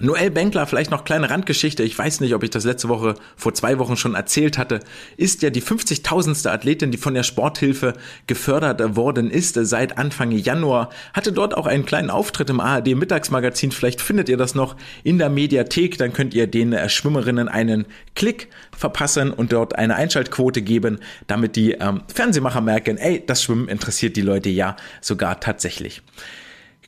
[0.00, 3.54] Noel Benkler, vielleicht noch kleine Randgeschichte, ich weiß nicht, ob ich das letzte Woche, vor
[3.54, 4.80] zwei Wochen schon erzählt hatte,
[5.16, 6.48] ist ja die 50.000.
[6.48, 7.94] Athletin, die von der Sporthilfe
[8.26, 13.72] gefördert worden ist seit Anfang Januar, hatte dort auch einen kleinen Auftritt im ARD Mittagsmagazin,
[13.72, 17.86] vielleicht findet ihr das noch in der Mediathek, dann könnt ihr den äh, Schwimmerinnen einen
[18.14, 23.68] Klick verpassen und dort eine Einschaltquote geben, damit die ähm, Fernsehmacher merken, ey, das Schwimmen
[23.68, 26.02] interessiert die Leute ja sogar tatsächlich.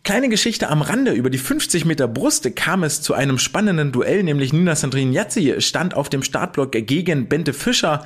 [0.02, 1.12] Kleine Geschichte am Rande.
[1.12, 5.56] Über die 50 Meter Brust kam es zu einem spannenden Duell, nämlich Nina Sandrine Jazzi
[5.58, 8.04] stand auf dem Startblock gegen Bente Fischer.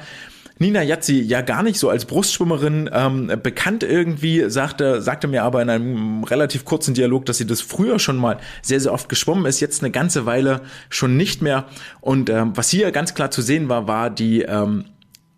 [0.58, 5.62] Nina Jazzi ja gar nicht so als Brustschwimmerin ähm, bekannt irgendwie, sagte, sagte mir aber
[5.62, 9.46] in einem relativ kurzen Dialog, dass sie das früher schon mal sehr, sehr oft geschwommen
[9.46, 11.66] ist, jetzt eine ganze Weile schon nicht mehr.
[12.00, 14.84] Und ähm, was hier ganz klar zu sehen war, war die ähm,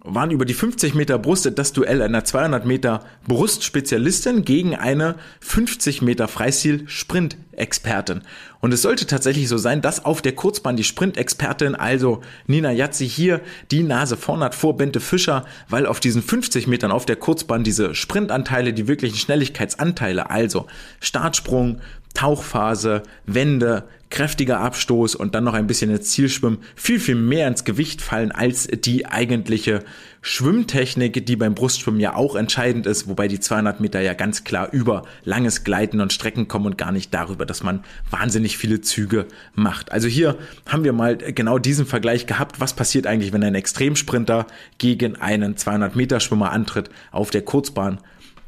[0.07, 6.01] waren über die 50 Meter Brust das Duell einer 200 Meter Brustspezialistin gegen eine 50
[6.01, 8.23] Meter Freistil-Sprint-Expertin.
[8.61, 13.09] Und es sollte tatsächlich so sein, dass auf der Kurzbahn die Sprint-Expertin, also Nina Jatzi
[13.09, 13.41] hier,
[13.71, 17.65] die Nase vorn hat vor Bente Fischer, weil auf diesen 50 Metern auf der Kurzbahn
[17.65, 20.67] diese Sprintanteile, die wirklichen Schnelligkeitsanteile, also
[21.01, 21.81] Startsprung,
[22.15, 27.65] Tauchphase, Wende, kräftiger Abstoß und dann noch ein bisschen ins Zielschwimmen viel, viel mehr ins
[27.65, 29.83] Gewicht fallen als die eigentliche
[30.23, 34.69] Schwimmtechnik, die beim Brustschwimmen ja auch entscheidend ist, wobei die 200 Meter ja ganz klar
[34.73, 39.27] über langes Gleiten und Strecken kommen und gar nicht darüber, dass man wahnsinnig viele Züge
[39.55, 39.93] macht.
[39.93, 40.37] Also hier
[40.69, 42.61] haben wir mal genau diesen Vergleich gehabt.
[42.61, 44.47] Was passiert eigentlich, wenn ein Extremsprinter
[44.79, 47.99] gegen einen 200 Meter Schwimmer antritt auf der Kurzbahn?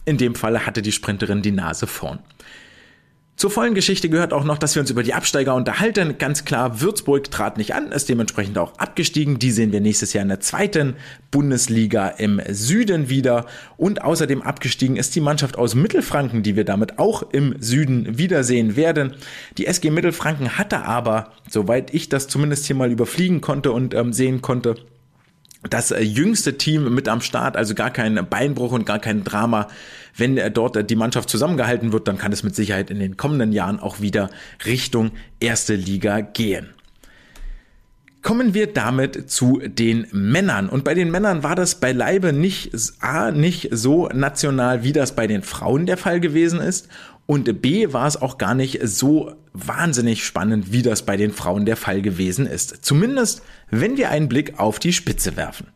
[0.05, 2.18] In dem Falle hatte die Sprinterin die Nase vorn.
[3.38, 6.18] Zur vollen Geschichte gehört auch noch, dass wir uns über die Absteiger unterhalten.
[6.18, 9.38] Ganz klar, Würzburg trat nicht an, ist dementsprechend auch abgestiegen.
[9.38, 10.96] Die sehen wir nächstes Jahr in der zweiten
[11.31, 13.46] Bundesliga im Süden wieder.
[13.77, 18.74] Und außerdem abgestiegen ist die Mannschaft aus Mittelfranken, die wir damit auch im Süden wiedersehen
[18.74, 19.14] werden.
[19.57, 24.12] Die SG Mittelfranken hatte aber, soweit ich das zumindest hier mal überfliegen konnte und ähm,
[24.12, 24.74] sehen konnte,
[25.70, 29.68] das äh, jüngste Team mit am Start, also gar kein Beinbruch und gar kein Drama.
[30.19, 33.17] Wenn äh, dort äh, die Mannschaft zusammengehalten wird, dann kann es mit Sicherheit in den
[33.17, 34.29] kommenden Jahren auch wieder
[34.67, 36.75] Richtung erste Liga gehen.
[38.21, 40.69] Kommen wir damit zu den Männern.
[40.69, 45.29] Und bei den Männern war das beileibe nicht, A, nicht so national, wie das bei
[45.29, 46.89] den Frauen der Fall gewesen ist.
[47.27, 51.65] Und B war es auch gar nicht so wahnsinnig spannend, wie das bei den Frauen
[51.65, 52.85] der Fall gewesen ist.
[52.85, 55.69] Zumindest, wenn wir einen Blick auf die Spitze werfen.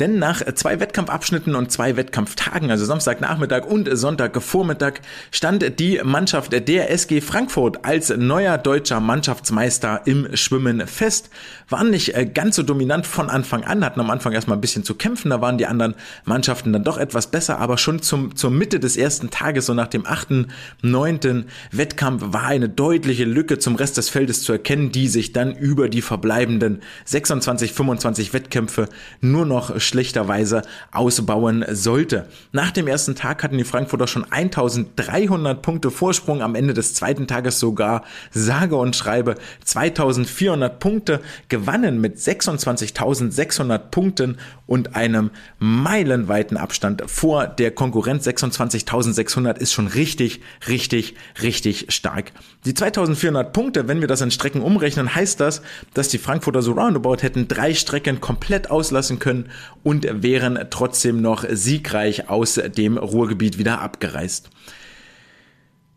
[0.00, 4.94] Denn nach zwei Wettkampfabschnitten und zwei Wettkampftagen, also Samstagnachmittag und Sonntagvormittag,
[5.30, 11.28] stand die Mannschaft der SG Frankfurt als neuer deutscher Mannschaftsmeister im Schwimmen fest.
[11.68, 14.82] Waren nicht äh, ganz so dominant von Anfang an, hatten am Anfang erstmal ein bisschen
[14.82, 18.50] zu kämpfen, da waren die anderen Mannschaften dann doch etwas besser, aber schon zum, zur
[18.50, 20.48] Mitte des ersten Tages, so nach dem achten,
[20.80, 25.54] neunten Wettkampf, war eine deutliche Lücke zum Rest des Feldes zu erkennen, die sich dann
[25.54, 28.88] über die verbleibenden 26, 25 Wettkämpfe
[29.20, 32.28] nur noch schlechterweise ausbauen sollte.
[32.52, 37.26] Nach dem ersten Tag hatten die Frankfurter schon 1300 Punkte Vorsprung, am Ende des zweiten
[37.26, 47.02] Tages sogar sage und schreibe 2400 Punkte, gewannen mit 26.600 Punkten und einem meilenweiten Abstand
[47.06, 48.26] vor der Konkurrenz.
[48.26, 52.32] 26.600 ist schon richtig, richtig, richtig stark.
[52.64, 55.62] Die 2400 Punkte, wenn wir das in Strecken umrechnen, heißt das,
[55.94, 59.50] dass die Frankfurter so roundabout hätten drei Strecken komplett auslassen können
[59.82, 64.50] und wären trotzdem noch siegreich aus dem Ruhrgebiet wieder abgereist.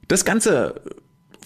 [0.07, 0.81] Das Ganze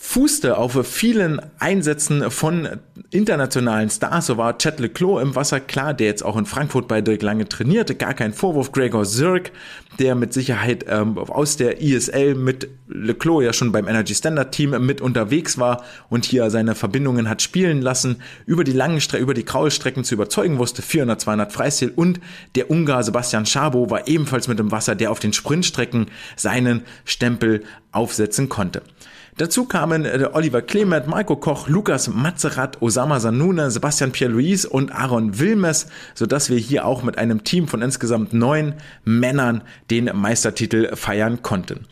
[0.02, 2.70] fußte auf vielen Einsätzen von
[3.12, 4.28] internationalen Stars.
[4.28, 7.50] So war Chad Leclos im Wasser klar, der jetzt auch in Frankfurt bei Dirk Lange
[7.50, 7.96] trainierte.
[7.96, 8.72] Gar kein Vorwurf.
[8.72, 9.52] Gregor Zirk,
[10.00, 14.72] der mit Sicherheit ähm, aus der ISL mit Leclos ja schon beim Energy Standard Team
[14.86, 19.34] mit unterwegs war und hier seine Verbindungen hat spielen lassen, über die langen Strecken, über
[19.34, 20.82] die Kraulstrecken zu überzeugen wusste.
[20.82, 22.22] 400, 200 Freistil und
[22.56, 26.08] der Ungar Sebastian Schabo war ebenfalls mit dem Wasser, der auf den Sprintstrecken
[26.38, 28.82] seinen Stempel aufsetzen konnte.
[29.40, 35.40] Dazu kamen äh, Oliver Clement, Marco Koch, Lukas Mazerat, Osama Sanuna, Sebastian Pierre-Louis und Aaron
[35.40, 38.74] Wilmes, sodass wir hier auch mit einem Team von insgesamt neun
[39.06, 41.86] Männern den Meistertitel feiern konnten.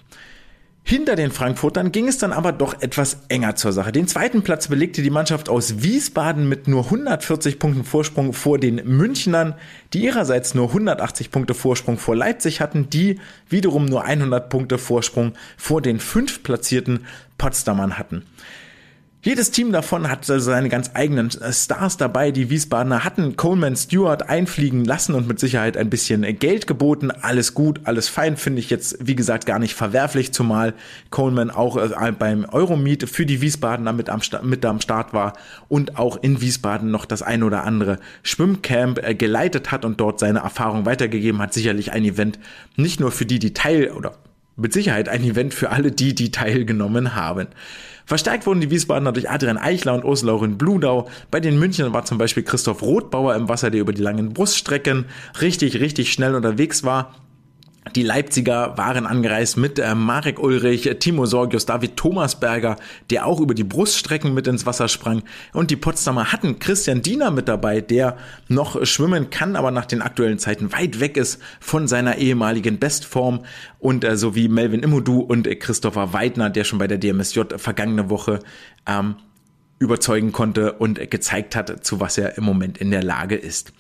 [0.90, 3.92] Hinter den Frankfurtern ging es dann aber doch etwas enger zur Sache.
[3.92, 8.76] Den zweiten Platz belegte die Mannschaft aus Wiesbaden mit nur 140 Punkten Vorsprung vor den
[8.86, 9.56] Münchnern,
[9.92, 13.20] die ihrerseits nur 180 Punkte Vorsprung vor Leipzig hatten, die
[13.50, 17.06] wiederum nur 100 Punkte Vorsprung vor den fünf platzierten
[17.38, 18.24] Potsdamern hatten.
[19.24, 22.30] Jedes Team davon hat seine ganz eigenen äh, Stars dabei.
[22.32, 27.10] Die Wiesbadener hatten Coleman Stewart einfliegen lassen und mit Sicherheit ein bisschen Geld geboten.
[27.10, 30.76] Alles gut, alles fein, finde ich jetzt, wie gesagt, gar nicht verwerflich, zumal
[31.10, 35.34] Coleman auch äh, beim Euromeet für die Wiesbadener mit am, mit am Start war
[35.68, 40.20] und auch in Wiesbaden noch das ein oder andere Schwimmcamp äh, geleitet hat und dort
[40.20, 41.54] seine Erfahrung weitergegeben hat.
[41.54, 42.38] Sicherlich ein Event
[42.76, 44.14] nicht nur für die, die teil oder
[44.56, 47.48] mit Sicherheit ein Event für alle die, die teilgenommen haben.
[48.08, 51.10] Verstärkt wurden die Wiesbadener durch Adrian Eichler und Ursula Laurin Bludau.
[51.30, 55.06] Bei den Münchnern war zum Beispiel Christoph Rothbauer im Wasser, der über die langen Bruststrecken
[55.42, 57.14] richtig, richtig schnell unterwegs war.
[57.96, 62.78] Die Leipziger waren angereist mit äh, Marek Ulrich, Timo Sorgius, David Thomasberger,
[63.10, 65.24] der auch über die Bruststrecken mit ins Wasser sprang.
[65.54, 70.02] Und die Potsdamer hatten Christian Diener mit dabei, der noch schwimmen kann, aber nach den
[70.02, 73.46] aktuellen Zeiten weit weg ist von seiner ehemaligen Bestform.
[73.80, 78.40] Und äh, sowie Melvin Immodu und Christopher Weidner, der schon bei der DMSJ vergangene Woche
[78.86, 79.16] ähm,
[79.80, 83.74] überzeugen konnte und gezeigt hat, zu was er im Moment in der Lage ist.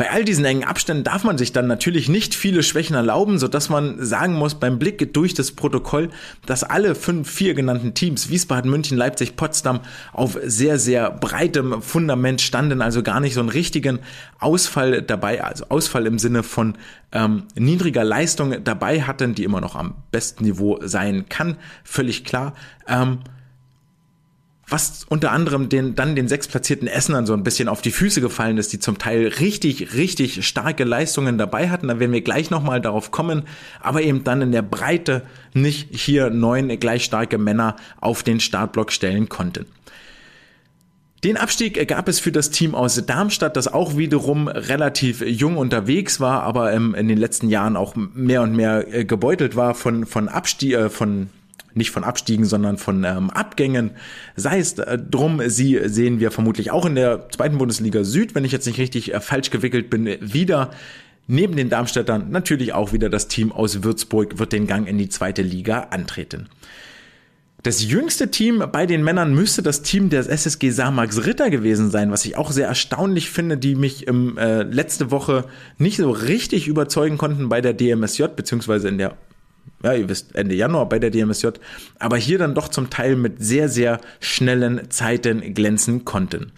[0.00, 3.48] Bei all diesen engen Abständen darf man sich dann natürlich nicht viele Schwächen erlauben, so
[3.48, 6.08] dass man sagen muss beim Blick durch das Protokoll,
[6.46, 9.80] dass alle fünf, vier genannten Teams, Wiesbaden, München, Leipzig, Potsdam,
[10.14, 13.98] auf sehr, sehr breitem Fundament standen, also gar nicht so einen richtigen
[14.38, 16.78] Ausfall dabei, also Ausfall im Sinne von
[17.12, 22.54] ähm, niedriger Leistung dabei hatten, die immer noch am besten Niveau sein kann, völlig klar.
[22.88, 23.18] Ähm,
[24.70, 28.56] was unter anderem den, dann den sechsplatzierten Essenern so ein bisschen auf die Füße gefallen
[28.56, 31.88] ist, die zum Teil richtig, richtig starke Leistungen dabei hatten.
[31.88, 33.42] Da werden wir gleich nochmal darauf kommen,
[33.80, 38.92] aber eben dann in der Breite nicht hier neun gleich starke Männer auf den Startblock
[38.92, 39.66] stellen konnten.
[41.24, 46.18] Den Abstieg gab es für das Team aus Darmstadt, das auch wiederum relativ jung unterwegs
[46.18, 50.28] war, aber in den letzten Jahren auch mehr und mehr äh, gebeutelt war von, von
[50.28, 51.28] Abstieg, äh, von
[51.74, 53.92] nicht von Abstiegen, sondern von ähm, Abgängen.
[54.36, 58.44] Sei es äh, drum, sie sehen wir vermutlich auch in der zweiten Bundesliga Süd, wenn
[58.44, 60.70] ich jetzt nicht richtig äh, falsch gewickelt bin, wieder.
[61.26, 65.08] Neben den Darmstädtern natürlich auch wieder das Team aus Würzburg wird den Gang in die
[65.08, 66.48] zweite Liga antreten.
[67.62, 72.10] Das jüngste Team bei den Männern müsste das Team der SSG Samax Ritter gewesen sein,
[72.10, 75.44] was ich auch sehr erstaunlich finde, die mich im, äh, letzte Woche
[75.76, 79.14] nicht so richtig überzeugen konnten bei der DMSJ, beziehungsweise in der
[79.82, 81.48] ja, ihr wisst, Ende Januar bei der DMSJ,
[81.98, 86.52] aber hier dann doch zum Teil mit sehr, sehr schnellen Zeiten glänzen konnten.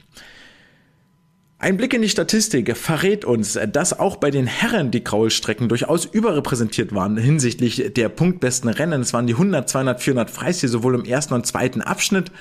[1.62, 6.04] Ein Blick in die Statistik verrät uns, dass auch bei den Herren die Kraulstrecken durchaus
[6.04, 9.02] überrepräsentiert waren hinsichtlich der punktbesten Rennen.
[9.02, 12.32] Es waren die 100, 200, 400 Freistil sowohl im ersten und zweiten Abschnitt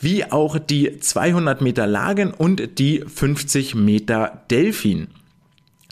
[0.00, 5.06] wie auch die 200 Meter Lagen und die 50 Meter Delfin.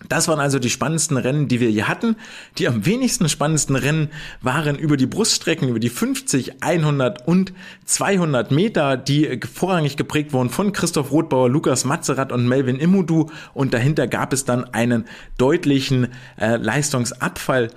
[0.09, 2.17] Das waren also die spannendsten Rennen, die wir hier hatten.
[2.59, 4.11] Die am wenigsten spannendsten Rennen
[4.41, 7.53] waren über die Bruststrecken, über die 50, 100 und
[7.85, 13.31] 200 Meter, die vorrangig geprägt wurden von Christoph Rothbauer, Lukas Mazerat und Melvin Imudu.
[13.55, 15.05] Und dahinter gab es dann einen
[15.39, 17.71] deutlichen äh, Leistungsabfall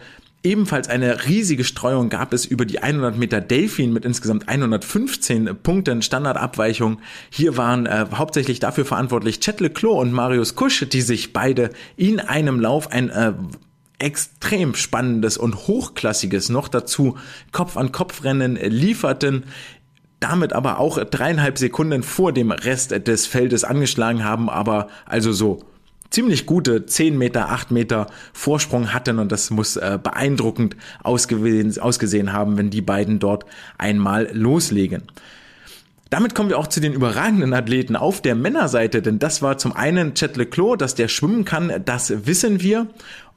[0.46, 6.04] Ebenfalls eine riesige Streuung gab es über die 100 Meter Delfin mit insgesamt 115 Punkten
[6.04, 7.00] Standardabweichung.
[7.32, 12.20] Hier waren äh, hauptsächlich dafür verantwortlich Chet Leclos und Marius Kusch, die sich beide in
[12.20, 13.34] einem Lauf ein äh,
[13.98, 17.18] extrem spannendes und hochklassiges noch dazu
[17.52, 19.46] Kopf-an-Kopf-Rennen lieferten
[20.20, 25.60] damit aber auch dreieinhalb Sekunden vor dem Rest des Feldes angeschlagen haben, aber also so
[26.10, 32.34] ziemlich gute 10 Meter, 8 Meter Vorsprung hatten und das muss äh, beeindruckend ausgesehen, ausgesehen
[32.34, 33.46] haben, wenn die beiden dort
[33.78, 35.04] einmal loslegen.
[36.12, 39.74] Damit kommen wir auch zu den überragenden Athleten auf der Männerseite, denn das war zum
[39.74, 42.88] einen Chet Leclos, dass der schwimmen kann, das wissen wir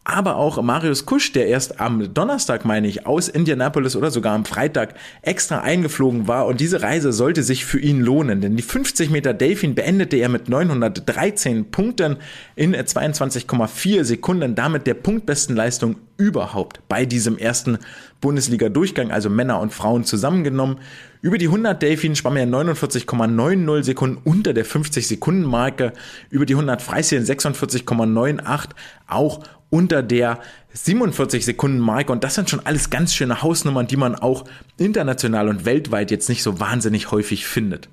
[0.09, 4.47] aber auch Marius Kusch, der erst am Donnerstag, meine ich, aus Indianapolis oder sogar am
[4.47, 6.47] Freitag extra eingeflogen war.
[6.47, 10.31] Und diese Reise sollte sich für ihn lohnen, denn die 50 Meter Delfin beendete er
[10.31, 12.17] mit 913 Punkten
[12.57, 17.79] in 22,4 Sekunden, damit der punktbesten Leistung überhaupt bei diesem ersten
[18.21, 20.79] Bundesliga-Durchgang, also Männer und Frauen zusammengenommen.
[21.21, 25.93] Über die 100 Delfin schwamm er 49,90 Sekunden unter der 50-Sekunden-Marke,
[26.31, 28.71] über die 100 Freistil 46,98,
[29.07, 29.41] auch
[29.71, 30.41] unter der
[30.73, 34.45] 47 Sekunden Marke und das sind schon alles ganz schöne Hausnummern, die man auch
[34.77, 37.89] international und weltweit jetzt nicht so wahnsinnig häufig findet.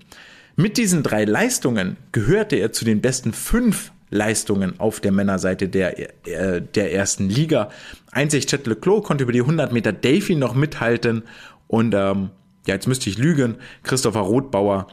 [0.56, 6.00] Mit diesen drei Leistungen gehörte er zu den besten fünf Leistungen auf der Männerseite der,
[6.28, 7.70] äh, der ersten Liga.
[8.12, 11.24] Einzig Chet Leclos konnte über die 100 Meter Davy noch mithalten
[11.68, 12.30] und ähm,
[12.68, 14.88] ja, jetzt müsste ich lügen, Christopher Rothbauer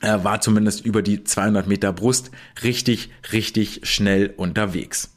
[0.00, 2.30] äh, war zumindest über die 200 Meter Brust
[2.62, 5.15] richtig, richtig schnell unterwegs.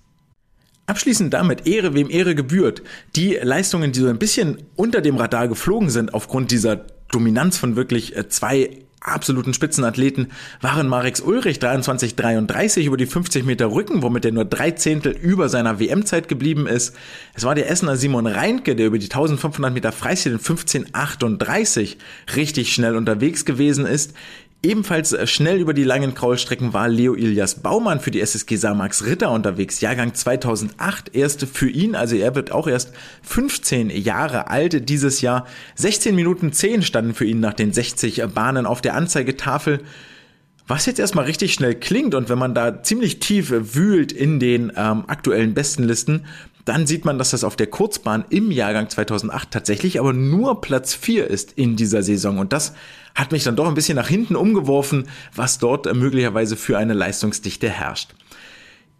[0.89, 2.81] Abschließend damit Ehre, wem Ehre gebührt.
[3.15, 6.77] Die Leistungen, die so ein bisschen unter dem Radar geflogen sind, aufgrund dieser
[7.11, 13.71] Dominanz von wirklich äh, zwei absoluten Spitzenathleten waren Marek Ulrich 23,33 über die 50 Meter
[13.71, 16.95] Rücken, womit er nur drei Zehntel über seiner WM-Zeit geblieben ist.
[17.35, 21.97] Es war der Essener Simon Reinke, der über die 1500 Meter Freistil in 15,38
[22.35, 24.13] richtig schnell unterwegs gewesen ist.
[24.61, 29.31] Ebenfalls schnell über die langen Kraulstrecken war Leo Ilias Baumann für die SSG Samax Ritter
[29.31, 29.79] unterwegs.
[29.79, 32.91] Jahrgang 2008 erst für ihn, also er wird auch erst
[33.21, 35.47] 15 Jahre alt dieses Jahr.
[35.75, 39.79] 16 Minuten 10 standen für ihn nach den 60 Bahnen auf der Anzeigetafel.
[40.67, 44.73] Was jetzt erstmal richtig schnell klingt und wenn man da ziemlich tief wühlt in den
[44.75, 46.25] ähm, aktuellen Bestenlisten,
[46.69, 50.93] dann sieht man, dass das auf der Kurzbahn im Jahrgang 2008 tatsächlich aber nur Platz
[50.93, 52.37] 4 ist in dieser Saison.
[52.37, 52.73] Und das
[53.15, 57.67] hat mich dann doch ein bisschen nach hinten umgeworfen, was dort möglicherweise für eine Leistungsdichte
[57.69, 58.13] herrscht.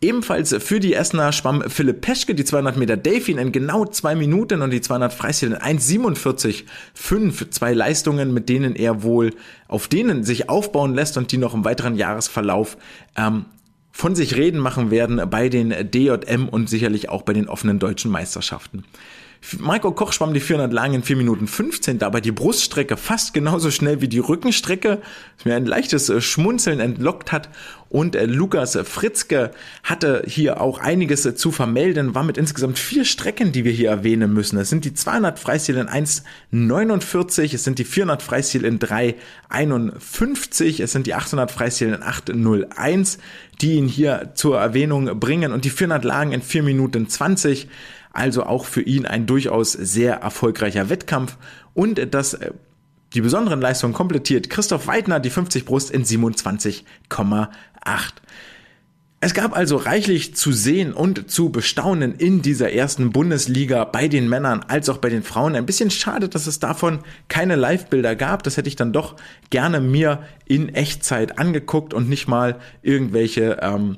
[0.02, 4.64] Ebenfalls für die Essener schwamm Philipp Peschke die 200 Meter Delfin in genau zwei Minuten
[4.64, 7.52] und die 200 Freistil in 1,47,5.
[7.52, 9.36] Zwei Leistungen, mit denen er wohl,
[9.68, 12.78] auf denen sich aufbauen lässt und die noch im weiteren Jahresverlauf
[13.16, 13.46] ähm,
[14.00, 18.10] von sich reden machen werden bei den DJM und sicherlich auch bei den offenen deutschen
[18.10, 18.86] Meisterschaften.
[19.58, 23.72] Marco Koch schwamm die 400 lang in 4 Minuten 15, dabei die Bruststrecke fast genauso
[23.72, 25.02] schnell wie die Rückenstrecke,
[25.38, 27.50] was mir ein leichtes äh, Schmunzeln entlockt hat.
[27.88, 29.52] Und äh, Lukas Fritzke
[29.84, 33.90] hatte hier auch einiges äh, zu vermelden, war mit insgesamt vier Strecken, die wir hier
[33.90, 34.60] erwähnen müssen.
[34.60, 40.92] Es sind die 200 Freistil in 1,49, es sind die 400 Freistil in 3,51, es
[40.92, 43.20] sind die 800 Freistil in 8,01,
[43.62, 47.70] die ihn hier zur Erwähnung bringen und die 400 Lagen in 4 Minuten 20.
[48.12, 51.38] Also auch für ihn ein durchaus sehr erfolgreicher Wettkampf
[51.74, 52.52] und das äh,
[53.14, 57.48] die besonderen Leistungen komplettiert Christoph Weidner die 50 Brust in 27,8.
[59.22, 64.30] Es gab also reichlich zu sehen und zu bestaunen in dieser ersten Bundesliga bei den
[64.30, 65.56] Männern als auch bei den Frauen.
[65.56, 68.44] Ein bisschen schade, dass es davon keine Live-Bilder gab.
[68.44, 69.18] Das hätte ich dann doch
[69.50, 73.98] gerne mir in Echtzeit angeguckt und nicht mal irgendwelche ähm,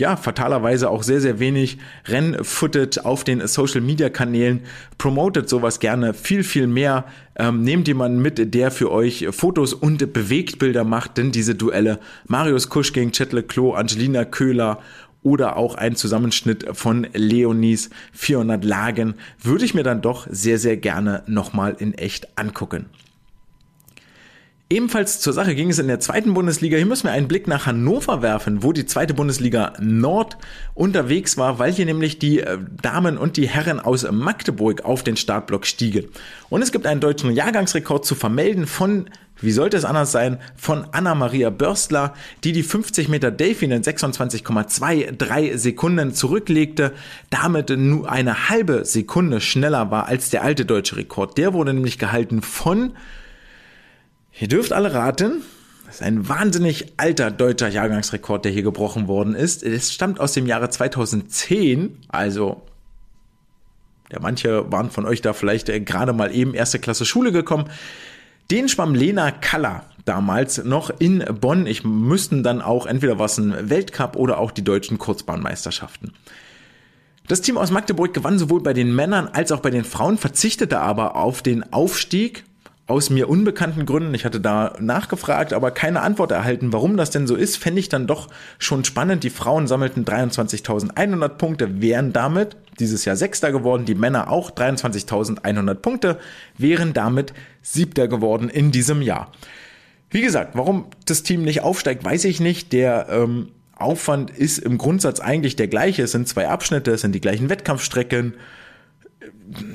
[0.00, 4.62] ja, fatalerweise auch sehr, sehr wenig Rennfootage auf den Social Media Kanälen.
[4.98, 7.04] Promotet sowas gerne viel, viel mehr.
[7.36, 12.70] Ähm, nehmt jemanden mit, der für euch Fotos und Bewegtbilder macht, denn diese Duelle Marius
[12.70, 14.80] Kusch gegen Chetle Klo, Angelina Köhler
[15.22, 20.78] oder auch ein Zusammenschnitt von Leonis 400 Lagen würde ich mir dann doch sehr, sehr
[20.78, 22.86] gerne nochmal in echt angucken.
[24.72, 26.76] Ebenfalls zur Sache ging es in der zweiten Bundesliga.
[26.76, 30.36] Hier müssen wir einen Blick nach Hannover werfen, wo die zweite Bundesliga Nord
[30.74, 35.16] unterwegs war, weil hier nämlich die äh, Damen und die Herren aus Magdeburg auf den
[35.16, 36.06] Startblock stiegen.
[36.50, 39.10] Und es gibt einen deutschen Jahrgangsrekord zu vermelden von
[39.42, 42.12] wie sollte es anders sein, von Anna-Maria Börstler,
[42.44, 46.92] die die 50 Meter Delfin in 26,23 Sekunden zurücklegte,
[47.30, 51.38] damit nur eine halbe Sekunde schneller war als der alte deutsche Rekord.
[51.38, 52.92] Der wurde nämlich gehalten von
[54.38, 55.42] Ihr dürft alle raten,
[55.86, 59.62] das ist ein wahnsinnig alter deutscher Jahrgangsrekord, der hier gebrochen worden ist.
[59.62, 62.62] Es stammt aus dem Jahre 2010, also
[64.12, 67.70] ja, manche waren von euch da vielleicht äh, gerade mal eben erste Klasse Schule gekommen.
[68.50, 71.66] Den schwamm Lena Kaller damals noch in Bonn.
[71.66, 76.14] Ich müssten dann auch entweder was ein Weltcup oder auch die deutschen Kurzbahnmeisterschaften.
[77.28, 80.80] Das Team aus Magdeburg gewann sowohl bei den Männern als auch bei den Frauen, verzichtete
[80.80, 82.44] aber auf den Aufstieg
[82.90, 87.28] aus mir unbekannten Gründen, ich hatte da nachgefragt, aber keine Antwort erhalten, warum das denn
[87.28, 89.22] so ist, fände ich dann doch schon spannend.
[89.22, 95.74] Die Frauen sammelten 23.100 Punkte, wären damit dieses Jahr Sechster geworden, die Männer auch 23.100
[95.74, 96.18] Punkte,
[96.58, 99.30] wären damit Siebter geworden in diesem Jahr.
[100.10, 102.72] Wie gesagt, warum das Team nicht aufsteigt, weiß ich nicht.
[102.72, 106.02] Der ähm, Aufwand ist im Grundsatz eigentlich der gleiche.
[106.02, 108.34] Es sind zwei Abschnitte, es sind die gleichen Wettkampfstrecken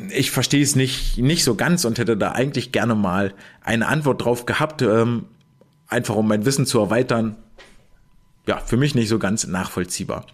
[0.10, 4.24] ich verstehe es nicht, nicht so ganz und hätte da eigentlich gerne mal eine Antwort
[4.24, 5.26] drauf gehabt, ähm,
[5.88, 7.36] einfach um mein Wissen zu erweitern.
[8.48, 10.26] Ja, für mich nicht so ganz nachvollziehbar.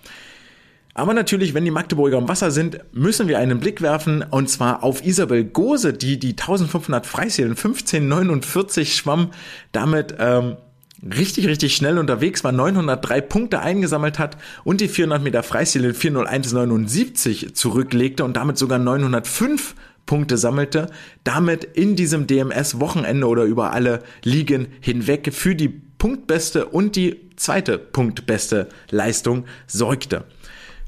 [0.94, 4.84] Aber natürlich, wenn die Magdeburger im Wasser sind, müssen wir einen Blick werfen und zwar
[4.84, 9.32] auf Isabel Gose, die die 1500 Freistil 1549 schwamm,
[9.72, 10.58] damit ähm,
[11.04, 15.94] richtig, richtig schnell unterwegs war, 903 Punkte eingesammelt hat und die 400 Meter Freistil in
[15.94, 20.90] 401,79 zurücklegte und damit sogar 905 Punkte sammelte,
[21.24, 27.78] damit in diesem DMS-Wochenende oder über alle Ligen hinweg für die punktbeste und die zweite
[27.78, 30.26] punktbeste Leistung sorgte.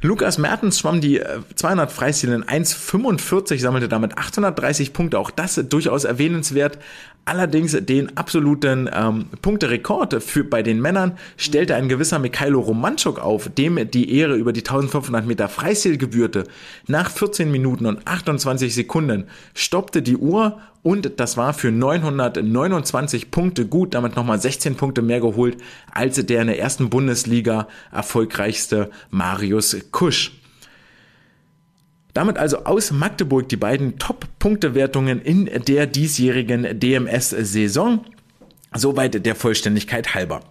[0.04, 1.22] Lukas Mertens schwamm die
[1.56, 5.18] 200 äh, Freistil in 1,45, sammelte damit 830 Punkte.
[5.18, 6.78] Auch das durchaus erwähnenswert.
[7.26, 13.48] Allerdings den absoluten ähm, Punkterekord für, bei den Männern stellte ein gewisser Mikhailo Romanchuk auf,
[13.48, 16.44] dem die Ehre über die 1500 Meter Freistil gebührte.
[16.86, 23.66] Nach 14 Minuten und 28 Sekunden stoppte die Uhr und das war für 929 Punkte
[23.68, 25.56] gut, damit nochmal 16 Punkte mehr geholt
[25.94, 30.43] als der in der ersten Bundesliga erfolgreichste Marius Kusch.
[32.14, 38.06] Damit also aus Magdeburg die beiden Top-Punktewertungen in der diesjährigen DMS-Saison.
[38.76, 40.42] Soweit der Vollständigkeit halber.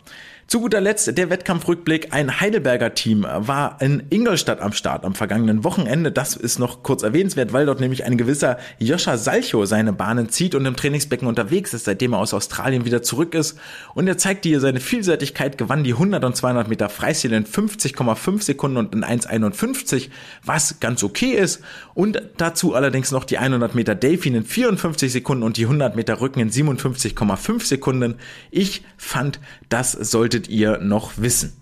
[0.49, 2.12] Zu guter Letzt der Wettkampfrückblick.
[2.12, 6.12] Ein Heidelberger Team war in Ingolstadt am Start am vergangenen Wochenende.
[6.12, 10.55] Das ist noch kurz erwähnenswert, weil dort nämlich ein gewisser Joscha Salcho seine Bahnen zieht
[10.55, 13.59] und im Trainingsbecken unterwegs ist, seitdem er aus Australien wieder zurück ist.
[13.95, 18.43] Und er zeigte hier seine Vielseitigkeit, gewann die 100 und 200 Meter Freistil in 50,5
[18.43, 20.11] Sekunden und in 1,51,
[20.45, 21.62] was ganz okay ist.
[21.95, 26.20] Und dazu allerdings noch die 100 Meter Delfin in 54 Sekunden und die 100 Meter
[26.20, 28.16] Rücken in 57,5 Sekunden.
[28.51, 31.53] Ich fand, das sollte solltet ihr noch wissen.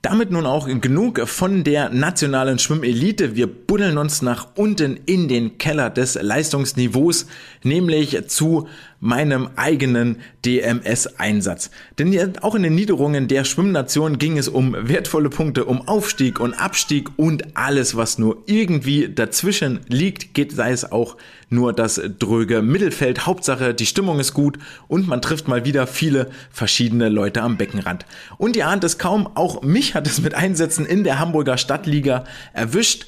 [0.00, 3.34] Damit nun auch genug von der nationalen Schwimmelite.
[3.34, 7.26] Wir buddeln uns nach unten in den Keller des Leistungsniveaus,
[7.62, 8.68] nämlich zu
[9.00, 11.70] meinem eigenen DMS-Einsatz.
[11.98, 16.54] Denn auch in den Niederungen der Schwimmnation ging es um wertvolle Punkte, um Aufstieg und
[16.54, 21.16] Abstieg und alles, was nur irgendwie dazwischen liegt, geht, sei es auch
[21.48, 23.26] nur das dröge Mittelfeld.
[23.26, 28.06] Hauptsache, die Stimmung ist gut und man trifft mal wieder viele verschiedene Leute am Beckenrand.
[28.38, 32.24] Und ihr ahnt es kaum, auch mich hat es mit Einsätzen in der Hamburger Stadtliga
[32.52, 33.06] erwischt.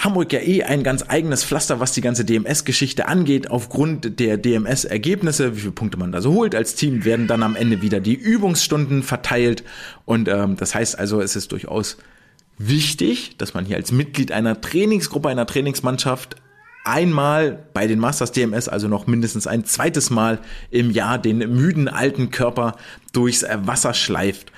[0.00, 3.50] Hamburg ja eh ein ganz eigenes Pflaster, was die ganze DMS-Geschichte angeht.
[3.50, 7.54] Aufgrund der DMS-Ergebnisse, wie viele Punkte man da so holt als Team, werden dann am
[7.54, 9.62] Ende wieder die Übungsstunden verteilt.
[10.06, 11.98] Und ähm, das heißt also, es ist durchaus
[12.56, 16.36] wichtig, dass man hier als Mitglied einer Trainingsgruppe, einer Trainingsmannschaft
[16.84, 20.38] einmal bei den Masters DMS, also noch mindestens ein zweites Mal
[20.70, 22.76] im Jahr den müden alten Körper
[23.12, 24.50] durchs Wasser schleift.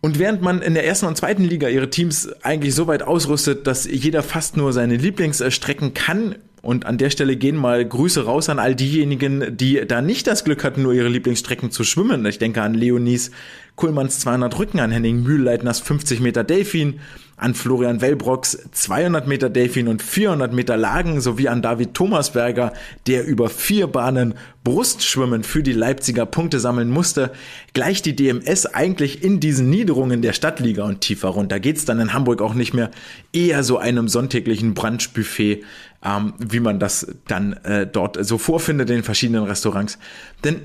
[0.00, 3.66] Und während man in der ersten und zweiten Liga ihre Teams eigentlich so weit ausrüstet,
[3.66, 6.36] dass jeder fast nur seine Lieblingsstrecken kann,
[6.66, 10.42] und an der Stelle gehen mal Grüße raus an all diejenigen, die da nicht das
[10.42, 12.26] Glück hatten, nur ihre Lieblingsstrecken zu schwimmen.
[12.26, 13.30] Ich denke an Leonis
[13.76, 16.98] Kuhlmanns 200 Rücken, an Henning Mühlleitners 50 Meter Delfin,
[17.36, 22.72] an Florian Wellbrocks 200 Meter Delfin und 400 Meter Lagen sowie an David Thomasberger,
[23.06, 27.30] der über vier Bahnen Brustschwimmen für die Leipziger Punkte sammeln musste,
[27.74, 32.14] gleich die DMS eigentlich in diesen Niederungen der Stadtliga und tiefer runter geht's dann in
[32.14, 32.90] Hamburg auch nicht mehr
[33.34, 35.62] eher so einem sonntäglichen Brunchbuffet,
[36.04, 39.98] ähm, wie man das dann äh, dort so vorfindet in den verschiedenen Restaurants.
[40.44, 40.60] Denn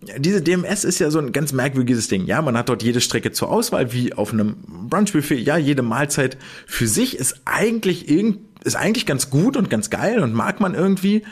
[0.00, 2.24] diese DMS ist ja so ein ganz merkwürdiges Ding.
[2.26, 4.56] Ja, man hat dort jede Strecke zur Auswahl, wie auf einem
[4.88, 5.40] Brunchbuffet.
[5.40, 10.20] Ja, jede Mahlzeit für sich ist eigentlich irgend, ist eigentlich ganz gut und ganz geil
[10.20, 11.22] und mag man irgendwie.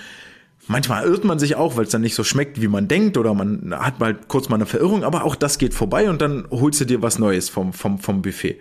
[0.67, 3.35] Manchmal irrt man sich auch, weil es dann nicht so schmeckt, wie man denkt, oder
[3.35, 6.81] man hat mal kurz mal eine Verirrung, aber auch das geht vorbei und dann holst
[6.81, 8.59] du dir was Neues vom, vom, vom Buffet.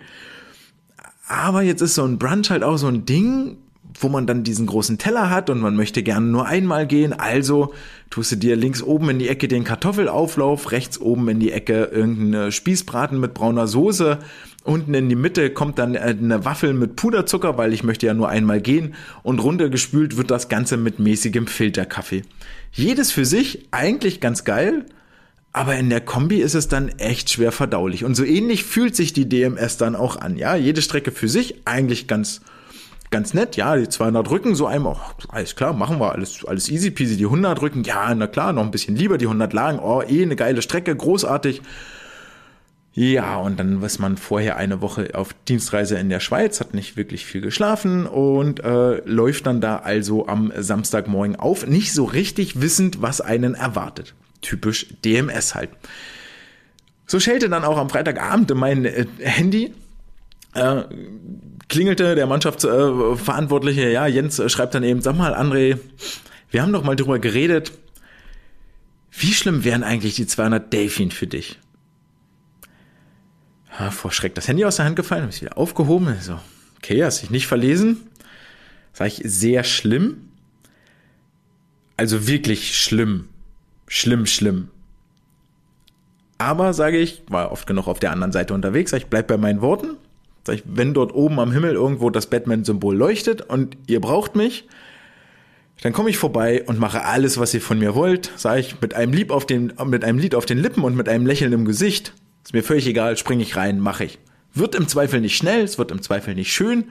[1.26, 3.58] Aber jetzt ist so ein Brunch halt auch so ein Ding,
[3.94, 7.72] wo man dann diesen großen Teller hat und man möchte gerne nur einmal gehen, also
[8.10, 11.84] tust du dir links oben in die Ecke den Kartoffelauflauf, rechts oben in die Ecke
[11.84, 14.18] irgendeine Spießbraten mit brauner Soße,
[14.64, 18.14] unten in die Mitte kommt dann äh, eine Waffel mit Puderzucker, weil ich möchte ja
[18.14, 22.22] nur einmal gehen und runtergespült wird das Ganze mit mäßigem Filterkaffee.
[22.72, 24.84] Jedes für sich eigentlich ganz geil,
[25.52, 28.04] aber in der Kombi ist es dann echt schwer verdaulich.
[28.04, 30.36] Und so ähnlich fühlt sich die DMS dann auch an.
[30.36, 32.42] Ja, jede Strecke für sich eigentlich ganz
[33.16, 36.68] ganz nett, ja, die 200 Rücken, so einmal, oh, alles klar, machen wir, alles, alles
[36.68, 39.78] easy peasy, die 100 Rücken, ja, na klar, noch ein bisschen lieber, die 100 Lagen,
[39.78, 41.62] oh, eh eine geile Strecke, großartig.
[42.92, 46.98] Ja, und dann ist man vorher eine Woche auf Dienstreise in der Schweiz, hat nicht
[46.98, 52.60] wirklich viel geschlafen und äh, läuft dann da also am Samstagmorgen auf, nicht so richtig
[52.60, 54.14] wissend, was einen erwartet.
[54.42, 55.70] Typisch DMS halt.
[57.06, 59.72] So schellte dann auch am Freitagabend mein äh, Handy.
[60.52, 60.82] Äh,
[61.68, 65.78] klingelte der Mannschaftsverantwortliche, ja, Jens schreibt dann eben, sag mal, André,
[66.50, 67.72] wir haben doch mal drüber geredet,
[69.18, 71.58] wie schlimm wären eigentlich die 200 Delfin für dich?
[73.78, 76.14] Ja, vor Schreck das Handy aus der Hand gefallen, habe ich wieder aufgehoben.
[76.20, 76.38] So,
[76.76, 78.08] okay, hast dich nicht verlesen.
[78.92, 80.28] Sag ich, sehr schlimm.
[81.96, 83.28] Also wirklich schlimm.
[83.86, 84.68] Schlimm, schlimm.
[86.38, 89.36] Aber sage ich, war oft genug auf der anderen Seite unterwegs, sag ich, bleib bei
[89.36, 89.96] meinen Worten.
[90.46, 94.68] Sag ich, wenn dort oben am Himmel irgendwo das Batman-Symbol leuchtet und ihr braucht mich,
[95.82, 98.30] dann komme ich vorbei und mache alles, was ihr von mir wollt.
[98.36, 101.08] Sage ich mit einem Lied auf den, mit einem Lied auf den Lippen und mit
[101.08, 102.12] einem Lächeln im Gesicht.
[102.44, 104.20] Ist mir völlig egal, springe ich rein, mache ich.
[104.54, 106.84] Wird im Zweifel nicht schnell, es wird im Zweifel nicht schön,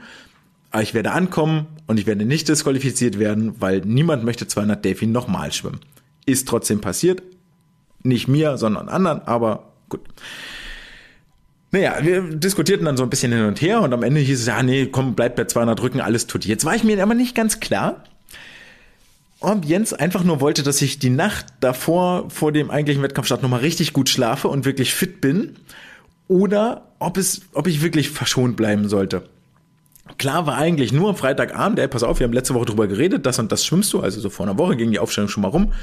[0.70, 5.12] aber ich werde ankommen und ich werde nicht disqualifiziert werden, weil niemand möchte 200 Delfin
[5.12, 5.80] nochmal schwimmen.
[6.26, 7.22] Ist trotzdem passiert.
[8.02, 10.02] Nicht mir, sondern anderen, aber gut.
[11.76, 14.46] Naja, wir diskutierten dann so ein bisschen hin und her und am Ende hieß es,
[14.46, 16.46] ja, nee, komm, bleib bei 200 Rücken, alles tut.
[16.46, 18.02] Jetzt war ich mir aber nicht ganz klar,
[19.40, 23.60] ob Jens einfach nur wollte, dass ich die Nacht davor, vor dem eigentlichen Wettkampfstart nochmal
[23.60, 25.56] richtig gut schlafe und wirklich fit bin
[26.28, 29.24] oder ob es, ob ich wirklich verschont bleiben sollte.
[30.16, 33.26] Klar war eigentlich nur am Freitagabend, ey, pass auf, wir haben letzte Woche drüber geredet,
[33.26, 35.48] das und das schwimmst du, also so vor einer Woche ging die Aufstellung schon mal
[35.48, 35.74] rum.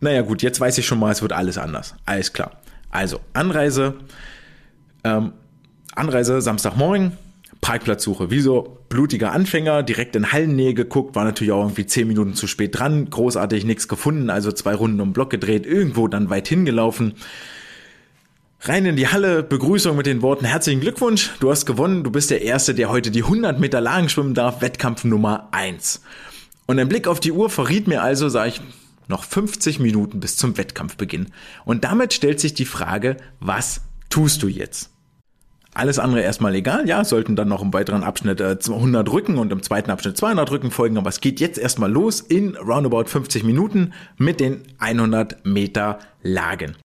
[0.00, 1.96] Naja gut, jetzt weiß ich schon mal, es wird alles anders.
[2.06, 2.52] Alles klar.
[2.90, 3.94] Also, Anreise,
[5.04, 5.32] ähm,
[5.94, 7.12] Anreise Samstagmorgen,
[7.60, 8.30] Parkplatzsuche.
[8.30, 12.46] Wie so blutiger Anfänger, direkt in Hallennähe geguckt, war natürlich auch irgendwie zehn Minuten zu
[12.46, 17.14] spät dran, großartig nichts gefunden, also zwei Runden um Block gedreht, irgendwo dann weit hingelaufen.
[18.60, 22.30] Rein in die Halle, Begrüßung mit den Worten herzlichen Glückwunsch, du hast gewonnen, du bist
[22.30, 26.02] der Erste, der heute die 100 Meter Lagen schwimmen darf, Wettkampf Nummer eins.
[26.66, 28.60] Und ein Blick auf die Uhr verriet mir also, sag ich,
[29.08, 31.32] noch 50 Minuten bis zum Wettkampfbeginn.
[31.64, 33.80] Und damit stellt sich die Frage, was
[34.10, 34.91] tust du jetzt?
[35.74, 39.52] Alles andere erstmal egal, ja, sollten dann noch im weiteren Abschnitt äh, 100 Rücken und
[39.52, 43.42] im zweiten Abschnitt 200 Rücken folgen, aber es geht jetzt erstmal los in roundabout 50
[43.42, 46.76] Minuten mit den 100 Meter Lagen.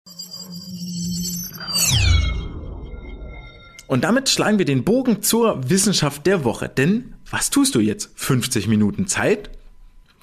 [3.87, 8.11] Und damit schlagen wir den Bogen zur Wissenschaft der Woche, denn was tust du jetzt?
[8.15, 9.49] 50 Minuten Zeit,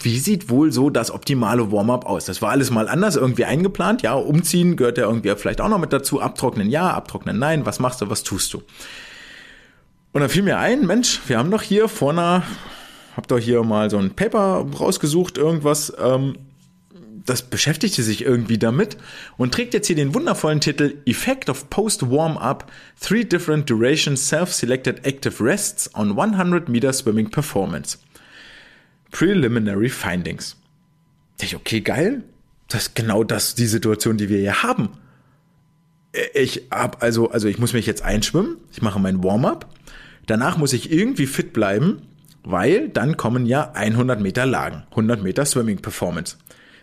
[0.05, 2.25] wie sieht wohl so das optimale Warm-up aus?
[2.25, 4.03] Das war alles mal anders irgendwie eingeplant.
[4.03, 6.21] Ja, umziehen gehört ja irgendwie vielleicht auch noch mit dazu.
[6.21, 7.67] Abtrocknen ja, abtrocknen nein.
[7.67, 8.63] Was machst du, was tust du?
[10.13, 12.45] Und dann fiel mir ein, Mensch, wir haben doch hier vor einer,
[13.17, 16.37] hab doch hier mal so ein Paper rausgesucht, irgendwas, ähm,
[17.27, 18.97] das beschäftigte sich irgendwie damit
[19.37, 25.43] und trägt jetzt hier den wundervollen Titel Effect of Post-Warm-Up, Three Different Durations Self-Selected Active
[25.43, 27.99] Rests on 100 Meter Swimming Performance.
[29.15, 30.57] Preliminary Findings.
[31.41, 32.25] Ich, okay, geil.
[32.67, 34.89] Das ist genau das, die Situation, die wir hier haben.
[36.35, 38.57] Ich hab also, also ich muss mich jetzt einschwimmen.
[38.73, 39.69] Ich mache mein Warm-up.
[40.27, 42.03] Danach muss ich irgendwie fit bleiben,
[42.43, 46.37] weil dann kommen ja 100 Meter Lagen, 100 Meter Swimming Performance.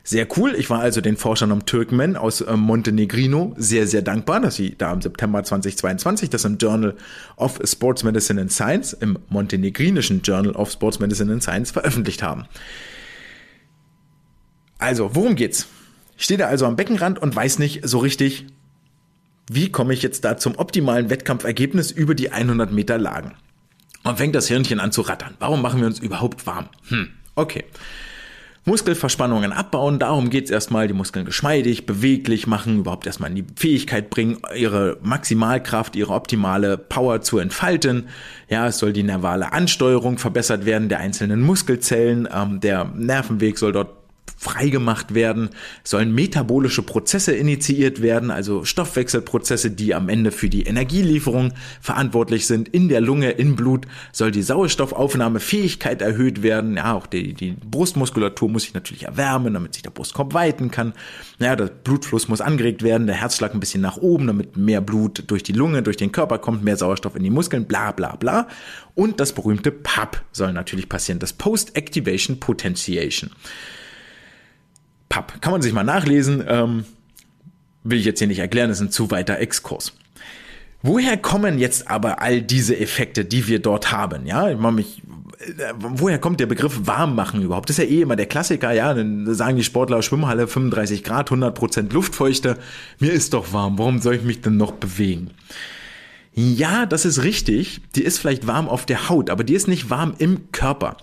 [0.03, 0.55] Sehr cool.
[0.55, 4.75] Ich war also den Forschern um Türkmen aus äh, Montenegrino sehr, sehr dankbar, dass sie
[4.75, 6.95] da im September 2022 das im Journal
[7.37, 12.45] of Sports Medicine and Science, im montenegrinischen Journal of Sports Medicine and Science veröffentlicht haben.
[14.79, 15.67] Also, worum geht's?
[16.17, 18.47] Ich stehe da also am Beckenrand und weiß nicht so richtig,
[19.51, 23.33] wie komme ich jetzt da zum optimalen Wettkampfergebnis über die 100 Meter Lagen.
[24.03, 25.35] Und fängt das Hirnchen an zu rattern.
[25.37, 26.69] Warum machen wir uns überhaupt warm?
[26.87, 27.65] Hm, okay.
[28.63, 34.11] Muskelverspannungen abbauen, darum geht's erstmal, die Muskeln geschmeidig, beweglich machen, überhaupt erstmal in die Fähigkeit
[34.11, 38.09] bringen, ihre Maximalkraft, ihre optimale Power zu entfalten.
[38.49, 43.71] Ja, es soll die nervale Ansteuerung verbessert werden der einzelnen Muskelzellen, ähm, der Nervenweg soll
[43.71, 44.00] dort
[44.41, 45.51] freigemacht werden,
[45.83, 52.67] sollen metabolische Prozesse initiiert werden, also Stoffwechselprozesse, die am Ende für die Energielieferung verantwortlich sind.
[52.69, 56.77] In der Lunge, im Blut soll die Sauerstoffaufnahmefähigkeit erhöht werden.
[56.77, 60.93] Ja, auch die, die Brustmuskulatur muss sich natürlich erwärmen, damit sich der Brustkorb weiten kann.
[61.37, 65.23] Ja, der Blutfluss muss angeregt werden, der Herzschlag ein bisschen nach oben, damit mehr Blut
[65.27, 68.47] durch die Lunge, durch den Körper kommt, mehr Sauerstoff in die Muskeln, bla bla bla.
[68.95, 73.29] Und das berühmte PAP soll natürlich passieren, das Post-Activation Potentiation.
[75.11, 75.41] Pub.
[75.41, 76.43] Kann man sich mal nachlesen.
[76.47, 76.85] Ähm,
[77.83, 79.93] will ich jetzt hier nicht erklären, das ist ein zu weiter Exkurs.
[80.83, 84.25] Woher kommen jetzt aber all diese Effekte, die wir dort haben?
[84.25, 85.03] Ja, ich mich,
[85.39, 87.69] äh, woher kommt der Begriff warm machen überhaupt?
[87.69, 91.29] Das ist ja eh immer der Klassiker, ja, dann sagen die Sportler Schwimmhalle 35 Grad,
[91.29, 92.57] 100 Prozent Luftfeuchte.
[92.99, 95.31] Mir ist doch warm, warum soll ich mich denn noch bewegen?
[96.33, 97.81] Ja, das ist richtig.
[97.95, 100.95] Die ist vielleicht warm auf der Haut, aber die ist nicht warm im Körper.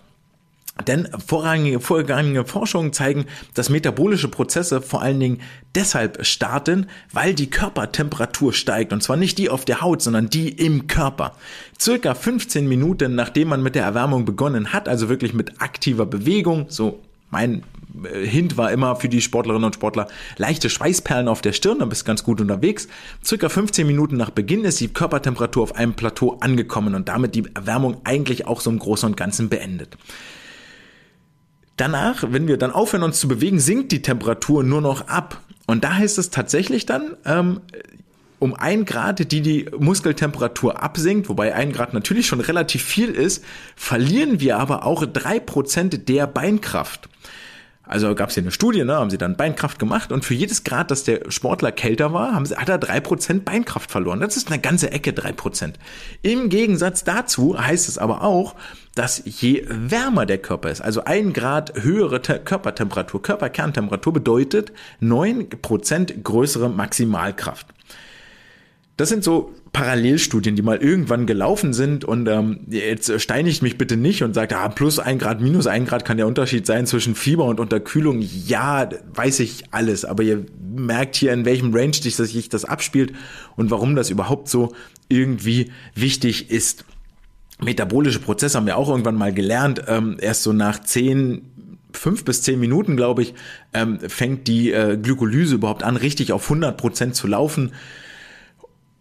[0.87, 5.41] Denn vorrangige, vorrangige Forschungen zeigen, dass metabolische Prozesse vor allen Dingen
[5.75, 8.93] deshalb starten, weil die Körpertemperatur steigt.
[8.93, 11.35] Und zwar nicht die auf der Haut, sondern die im Körper.
[11.81, 16.67] Circa 15 Minuten nachdem man mit der Erwärmung begonnen hat, also wirklich mit aktiver Bewegung,
[16.69, 17.01] so
[17.31, 17.63] mein
[18.05, 21.89] äh, Hint war immer für die Sportlerinnen und Sportler leichte Schweißperlen auf der Stirn, dann
[21.89, 22.89] bist du ganz gut unterwegs.
[23.25, 27.45] Circa 15 Minuten nach Beginn ist die Körpertemperatur auf einem Plateau angekommen und damit die
[27.55, 29.97] Erwärmung eigentlich auch so im Großen und Ganzen beendet.
[31.79, 35.41] Danach, wenn wir dann aufhören, uns zu bewegen, sinkt die Temperatur nur noch ab.
[35.67, 37.61] Und da heißt es tatsächlich dann, ähm,
[38.41, 43.45] um ein Grad, die die Muskeltemperatur absinkt, wobei ein Grad natürlich schon relativ viel ist,
[43.77, 47.09] verlieren wir aber auch drei Prozent der Beinkraft.
[47.89, 50.63] Also gab es hier eine Studie, ne, haben sie dann Beinkraft gemacht und für jedes
[50.63, 54.21] Grad, dass der Sportler kälter war, haben sie, hat er drei Prozent Beinkraft verloren.
[54.21, 55.79] Das ist eine ganze Ecke drei Prozent.
[56.21, 58.57] Im Gegensatz dazu heißt es aber auch,
[58.95, 65.49] dass je wärmer der Körper ist, also ein Grad höhere Te Körpertemperatur, Körperkerntemperatur bedeutet neun
[65.49, 67.69] Prozent größere Maximalkraft.
[68.99, 73.97] Das sind so Parallelstudien, die mal irgendwann gelaufen sind und ähm, jetzt steinigt mich bitte
[73.97, 77.15] nicht und sagt, ah, plus ein Grad, minus ein Grad kann der Unterschied sein zwischen
[77.15, 78.21] Fieber und Unterkühlung.
[78.21, 80.45] Ja, weiß ich alles, aber ihr
[80.75, 83.13] merkt hier, in welchem Range sich das abspielt
[83.57, 84.75] und warum das überhaupt so
[85.09, 86.85] irgendwie wichtig ist.
[87.61, 89.83] Metabolische Prozesse haben wir auch irgendwann mal gelernt.
[89.89, 91.43] Ähm, erst so nach zehn
[91.93, 93.35] fünf bis zehn Minuten, glaube ich,
[93.75, 97.73] ähm, fängt die äh, Glykolyse überhaupt an, richtig auf 100 Prozent zu laufen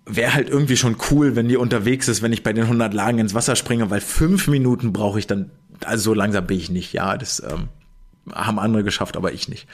[0.07, 3.19] wäre halt irgendwie schon cool, wenn die unterwegs ist, wenn ich bei den 100 Lagen
[3.19, 5.51] ins Wasser springe, weil fünf Minuten brauche ich dann,
[5.85, 6.93] also so langsam bin ich nicht.
[6.93, 7.67] Ja, das ähm,
[8.31, 9.67] haben andere geschafft, aber ich nicht.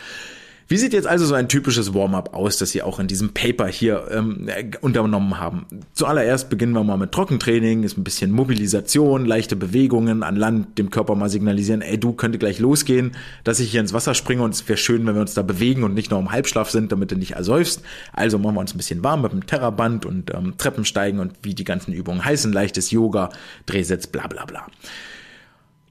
[0.73, 3.67] Wie sieht jetzt also so ein typisches Warm-up aus, das Sie auch in diesem Paper
[3.67, 4.49] hier ähm,
[4.81, 5.67] unternommen haben?
[5.93, 10.89] Zuallererst beginnen wir mal mit Trockentraining, ist ein bisschen Mobilisation, leichte Bewegungen an Land, dem
[10.89, 13.11] Körper mal signalisieren, ey, du könnte gleich losgehen,
[13.43, 15.83] dass ich hier ins Wasser springe und es wäre schön, wenn wir uns da bewegen
[15.83, 17.83] und nicht nur im Halbschlaf sind, damit du nicht ersäufst.
[18.11, 21.53] Also machen wir uns ein bisschen warm mit dem Terraband und ähm, Treppensteigen und wie
[21.53, 23.29] die ganzen Übungen heißen, leichtes Yoga,
[23.67, 24.65] Drehsitz, bla bla bla.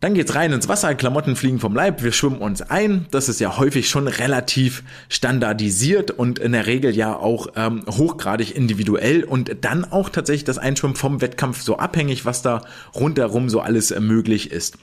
[0.03, 3.07] Dann geht's rein ins Wasser, Klamotten fliegen vom Leib, wir schwimmen uns ein.
[3.13, 8.57] Das ist ja häufig schon relativ standardisiert und in der Regel ja auch ähm, hochgradig
[8.57, 12.63] individuell und dann auch tatsächlich das Einschwimmen vom Wettkampf so abhängig, was da
[12.97, 14.77] rundherum so alles äh, möglich ist.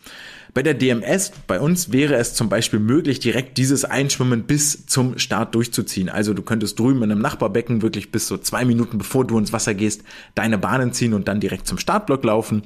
[0.53, 5.19] Bei der DMS, bei uns wäre es zum Beispiel möglich, direkt dieses Einschwimmen bis zum
[5.19, 6.07] Start durchzuziehen.
[6.07, 9.51] Also du könntest drüben in einem Nachbarbecken wirklich bis so zwei Minuten bevor du ins
[9.51, 10.01] Wasser gehst,
[10.33, 12.63] deine Bahnen ziehen und dann direkt zum Startblock laufen.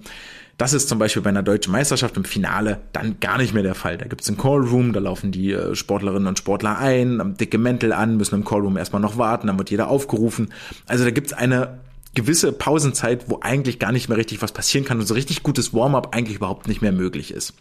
[0.58, 3.76] Das ist zum Beispiel bei einer deutschen Meisterschaft im Finale dann gar nicht mehr der
[3.76, 3.98] Fall.
[3.98, 7.58] Da gibt es einen Callroom, da laufen die äh, Sportlerinnen und Sportler ein, haben dicke
[7.58, 10.54] Mäntel an, müssen im Callroom erstmal noch warten, dann wird jeder aufgerufen.
[10.86, 11.80] Also da gibt es eine
[12.14, 15.74] gewisse Pausenzeit, wo eigentlich gar nicht mehr richtig was passieren kann und so richtig gutes
[15.74, 17.56] Warm-up eigentlich überhaupt nicht mehr möglich ist.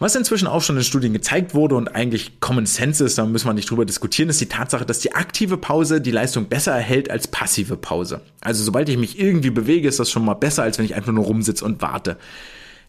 [0.00, 3.46] Was inzwischen auch schon in Studien gezeigt wurde und eigentlich Common Sense ist, da müssen
[3.46, 7.10] wir nicht drüber diskutieren, ist die Tatsache, dass die aktive Pause die Leistung besser erhält
[7.10, 8.20] als passive Pause.
[8.40, 11.12] Also sobald ich mich irgendwie bewege, ist das schon mal besser, als wenn ich einfach
[11.12, 12.16] nur rumsitze und warte.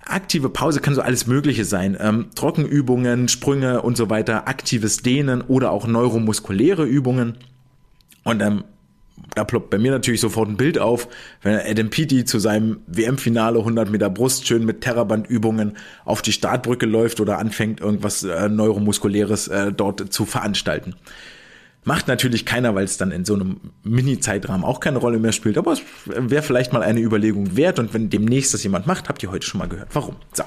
[0.04, 1.96] Aktive Pause kann so alles Mögliche sein.
[2.00, 7.38] Ähm, Trockenübungen, Sprünge und so weiter, aktives Dehnen oder auch neuromuskuläre Übungen.
[8.24, 8.64] Und ähm,
[9.34, 11.08] da ploppt bei mir natürlich sofort ein Bild auf,
[11.42, 16.86] wenn Adam Peaty zu seinem WM-Finale 100 Meter Brust schön mit Terrabandübungen auf die Startbrücke
[16.86, 20.96] läuft oder anfängt irgendwas äh, neuromuskuläres äh, dort zu veranstalten.
[21.84, 25.58] Macht natürlich keiner, weil es dann in so einem Mini-Zeitrahmen auch keine Rolle mehr spielt,
[25.58, 29.22] aber es wäre vielleicht mal eine Überlegung wert und wenn demnächst das jemand macht, habt
[29.22, 29.90] ihr heute schon mal gehört.
[29.94, 30.16] Warum?
[30.34, 30.44] So.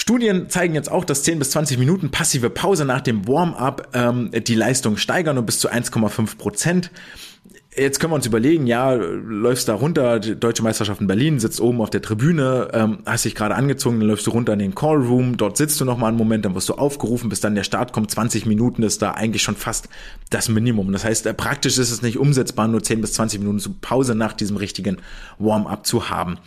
[0.00, 4.30] Studien zeigen jetzt auch, dass 10 bis 20 Minuten passive Pause nach dem Warm-up ähm,
[4.32, 6.90] die Leistung steigern und bis zu 1,5 Prozent.
[7.76, 11.60] Jetzt können wir uns überlegen, ja, läufst da runter, die Deutsche Meisterschaft in Berlin, sitzt
[11.60, 14.74] oben auf der Tribüne, ähm, hast dich gerade angezogen, dann läufst du runter in den
[14.74, 17.64] Callroom, dort sitzt du noch mal einen Moment, dann wirst du aufgerufen, bis dann der
[17.64, 19.90] Start kommt, 20 Minuten ist da eigentlich schon fast
[20.30, 20.92] das Minimum.
[20.92, 24.32] Das heißt, äh, praktisch ist es nicht umsetzbar, nur 10 bis 20 Minuten Pause nach
[24.32, 24.96] diesem richtigen
[25.38, 26.38] Warm-up zu haben.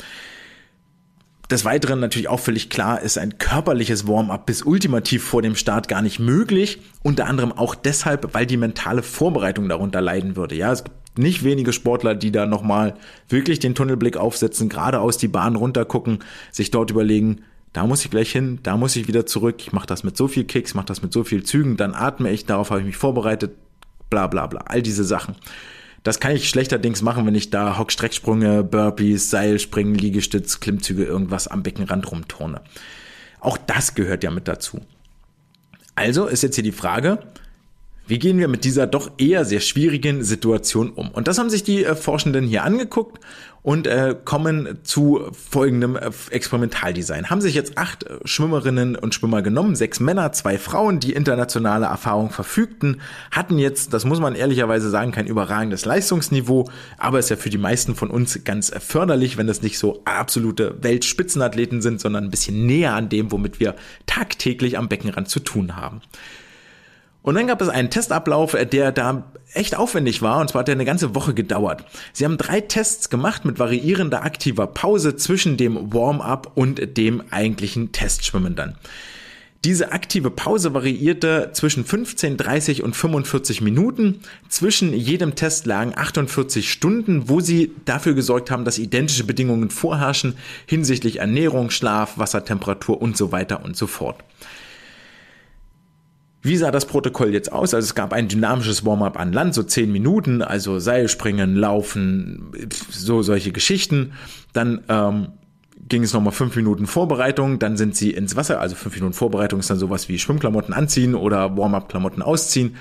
[1.53, 5.87] Des Weiteren natürlich auch völlig klar ist ein körperliches Warm-up bis ultimativ vor dem Start
[5.87, 6.79] gar nicht möglich.
[7.03, 10.55] Unter anderem auch deshalb, weil die mentale Vorbereitung darunter leiden würde.
[10.55, 12.95] Ja, es gibt nicht wenige Sportler, die da nochmal
[13.29, 17.41] wirklich den Tunnelblick aufsetzen, geradeaus die Bahn runtergucken, sich dort überlegen,
[17.71, 20.27] da muss ich gleich hin, da muss ich wieder zurück, ich mache das mit so
[20.27, 22.97] viel Kicks, mache das mit so viel Zügen, dann atme ich, darauf habe ich mich
[22.97, 23.51] vorbereitet,
[24.09, 25.35] bla bla bla, all diese Sachen.
[26.03, 31.63] Das kann ich schlechterdings machen, wenn ich da Hockstrecksprünge, Burpees, Seilspringen, Liegestütz, Klimmzüge, irgendwas am
[31.63, 32.61] Beckenrand rumturne.
[33.39, 34.81] Auch das gehört ja mit dazu.
[35.95, 37.19] Also ist jetzt hier die Frage,
[38.05, 41.09] wie gehen wir mit dieser doch eher sehr schwierigen Situation um?
[41.09, 43.19] Und das haben sich die äh, Forschenden hier angeguckt
[43.61, 47.29] und äh, kommen zu folgendem äh, Experimentaldesign.
[47.29, 52.29] Haben sich jetzt acht Schwimmerinnen und Schwimmer genommen, sechs Männer, zwei Frauen, die internationale Erfahrung
[52.29, 52.99] verfügten,
[53.31, 57.57] hatten jetzt, das muss man ehrlicherweise sagen, kein überragendes Leistungsniveau, aber ist ja für die
[57.57, 62.65] meisten von uns ganz förderlich, wenn das nicht so absolute Weltspitzenathleten sind, sondern ein bisschen
[62.65, 63.75] näher an dem, womit wir
[64.07, 66.01] tagtäglich am Beckenrand zu tun haben.
[67.23, 70.67] Und dann gab es einen Testablauf, äh, der da echt aufwendig war, und zwar hat
[70.67, 71.85] der eine ganze Woche gedauert.
[72.11, 77.91] Sie haben drei Tests gemacht mit variierender aktiver Pause zwischen dem Warm-up und dem eigentlichen
[77.91, 78.75] Testschwimmen dann.
[79.63, 84.19] Diese aktive Pause variierte zwischen 15, 30 und 45 Minuten.
[84.49, 90.35] Zwischen jedem Test lagen 48 Stunden, wo sie dafür gesorgt haben, dass identische Bedingungen vorherrschen
[90.65, 94.17] hinsichtlich Ernährung, Schlaf, Wassertemperatur und so weiter und so fort.
[96.45, 97.73] Wie sah das Protokoll jetzt aus?
[97.73, 102.51] Also es gab ein dynamisches Warm-up an Land, so zehn Minuten, also Seilspringen, Laufen,
[102.89, 104.11] so solche Geschichten.
[104.51, 105.27] Dann ähm,
[105.87, 109.61] ging es nochmal fünf Minuten Vorbereitung, dann sind sie ins Wasser, also fünf Minuten Vorbereitung
[109.61, 112.75] ist dann sowas wie Schwimmklamotten anziehen oder Warm-up-Klamotten ausziehen.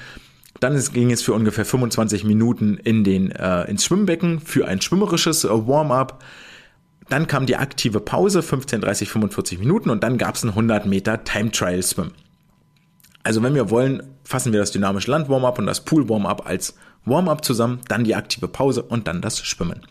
[0.59, 4.81] Dann ist, ging es für ungefähr 25 Minuten in den, äh, ins Schwimmbecken für ein
[4.81, 6.25] schwimmerisches äh, Warm-up.
[7.09, 10.87] Dann kam die aktive Pause, 15, 30, 45 Minuten und dann gab es ein 100
[10.87, 12.11] Meter Time Trial Swim.
[13.23, 16.75] Also wenn wir wollen, fassen wir das dynamische Land Warm-up und das Pool Warm-up als
[17.05, 19.83] Warm-up zusammen, dann die aktive Pause und dann das Schwimmen.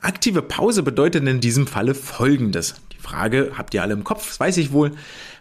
[0.00, 2.74] Aktive Pause bedeutet in diesem Falle folgendes.
[2.92, 4.92] Die Frage habt ihr alle im Kopf, das weiß ich wohl.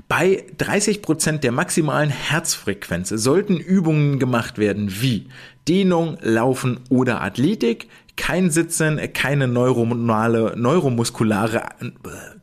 [0.08, 5.28] Bei 30 Prozent der maximalen Herzfrequenz sollten Übungen gemacht werden wie
[5.68, 7.88] Dehnung, Laufen oder Athletik,
[8.20, 11.64] kein Sitzen, keine neuronale, neuromuskulare,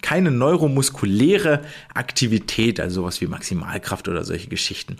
[0.01, 1.61] keine neuromuskuläre
[1.93, 4.97] Aktivität, also sowas wie Maximalkraft oder solche Geschichten.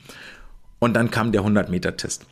[0.79, 2.27] Und dann kam der 100 Meter Test.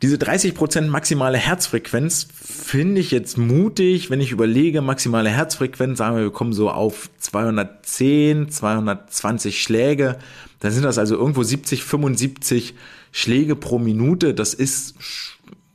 [0.00, 6.24] Diese 30% maximale Herzfrequenz finde ich jetzt mutig, wenn ich überlege, maximale Herzfrequenz, sagen wir,
[6.24, 10.18] wir kommen so auf 210, 220 Schläge,
[10.60, 12.74] dann sind das also irgendwo 70, 75
[13.12, 14.32] Schläge pro Minute.
[14.32, 14.94] Das ist,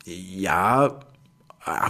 [0.06, 1.00] ja,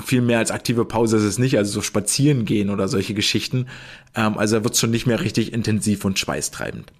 [0.06, 3.68] viel mehr als aktive Pause ist es nicht, also so spazieren gehen oder solche Geschichten.
[4.16, 6.92] Ähm, also wird es schon nicht mehr richtig intensiv und schweißtreibend.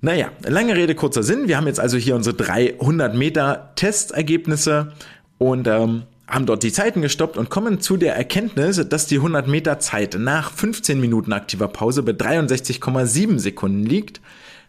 [0.00, 1.46] Naja, lange Rede, kurzer Sinn.
[1.46, 4.92] Wir haben jetzt also hier unsere 300 Meter Testergebnisse
[5.38, 9.46] und ähm, haben dort die Zeiten gestoppt und kommen zu der Erkenntnis, dass die 100
[9.46, 14.20] Meter Zeit nach 15 Minuten aktiver Pause bei 63,7 Sekunden liegt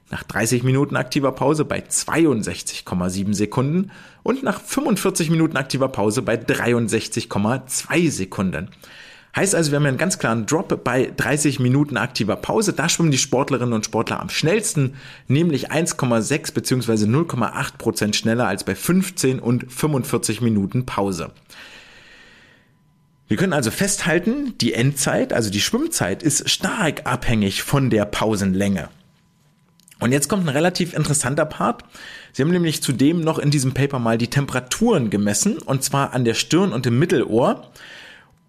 [0.10, 3.91] nach 30 Minuten aktiver Pause bei 62,7 Sekunden
[4.22, 8.70] und nach 45 Minuten aktiver Pause bei 63,2 Sekunden.
[9.36, 12.74] Heißt also, wir haben einen ganz klaren Drop bei 30 Minuten aktiver Pause.
[12.74, 14.93] Da schwimmen die Sportlerinnen und Sportler am schnellsten,
[15.28, 17.06] nämlich 1,6 bzw.
[17.06, 21.32] 0,8 Prozent schneller als bei 15 und 45 Minuten Pause.
[23.28, 28.89] Wir können also festhalten, die Endzeit, also die Schwimmzeit, ist stark abhängig von der Pausenlänge.
[30.04, 31.86] Und jetzt kommt ein relativ interessanter Part.
[32.34, 36.26] Sie haben nämlich zudem noch in diesem Paper mal die Temperaturen gemessen, und zwar an
[36.26, 37.72] der Stirn und im Mittelohr.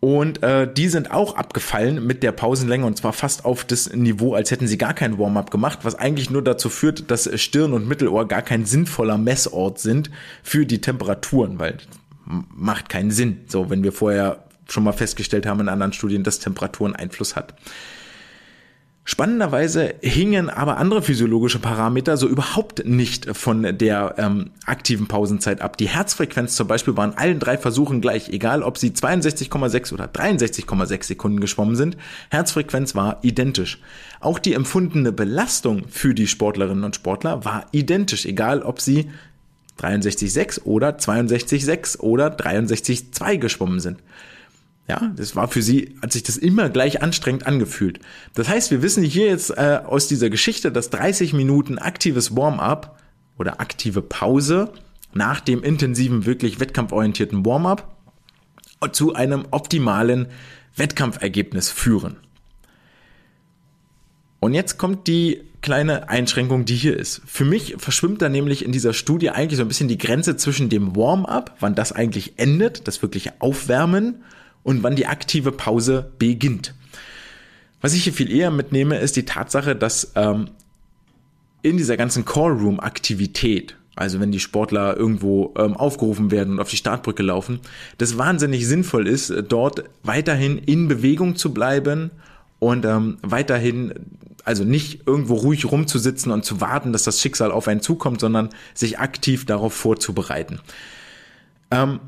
[0.00, 4.34] Und äh, die sind auch abgefallen mit der Pausenlänge und zwar fast auf das Niveau,
[4.34, 7.86] als hätten sie gar kein Warm-up gemacht, was eigentlich nur dazu führt, dass Stirn und
[7.86, 10.10] Mittelohr gar kein sinnvoller Messort sind
[10.42, 11.76] für die Temperaturen, weil
[12.26, 16.40] macht keinen Sinn, so wenn wir vorher schon mal festgestellt haben in anderen Studien, dass
[16.40, 17.54] Temperaturen Einfluss hat.
[19.06, 25.76] Spannenderweise hingen aber andere physiologische Parameter so überhaupt nicht von der ähm, aktiven Pausenzeit ab.
[25.76, 30.06] Die Herzfrequenz zum Beispiel war in allen drei Versuchen gleich, egal ob sie 62,6 oder
[30.06, 31.98] 63,6 Sekunden geschwommen sind.
[32.30, 33.78] Herzfrequenz war identisch.
[34.20, 39.10] Auch die empfundene Belastung für die Sportlerinnen und Sportler war identisch, egal ob sie
[39.80, 43.98] 63,6 oder 62,6 oder 63,2 geschwommen sind.
[44.86, 48.00] Ja, das war für sie, hat sich das immer gleich anstrengend angefühlt.
[48.34, 52.98] Das heißt, wir wissen hier jetzt äh, aus dieser Geschichte, dass 30 Minuten aktives Warm-up
[53.38, 54.72] oder aktive Pause
[55.14, 57.96] nach dem intensiven, wirklich wettkampforientierten Warm-up
[58.92, 60.26] zu einem optimalen
[60.76, 62.16] Wettkampfergebnis führen.
[64.40, 67.22] Und jetzt kommt die kleine Einschränkung, die hier ist.
[67.24, 70.68] Für mich verschwimmt da nämlich in dieser Studie eigentlich so ein bisschen die Grenze zwischen
[70.68, 74.22] dem Warm-up, wann das eigentlich endet, das wirkliche Aufwärmen,
[74.64, 76.74] und wann die aktive Pause beginnt.
[77.80, 80.48] Was ich hier viel eher mitnehme, ist die Tatsache, dass ähm,
[81.62, 86.78] in dieser ganzen Callroom-Aktivität, also wenn die Sportler irgendwo ähm, aufgerufen werden und auf die
[86.78, 87.60] Startbrücke laufen,
[87.98, 92.10] das wahnsinnig sinnvoll ist, dort weiterhin in Bewegung zu bleiben
[92.58, 93.92] und ähm, weiterhin,
[94.44, 98.48] also nicht irgendwo ruhig rumzusitzen und zu warten, dass das Schicksal auf einen zukommt, sondern
[98.72, 100.60] sich aktiv darauf vorzubereiten.
[101.70, 102.00] Ähm,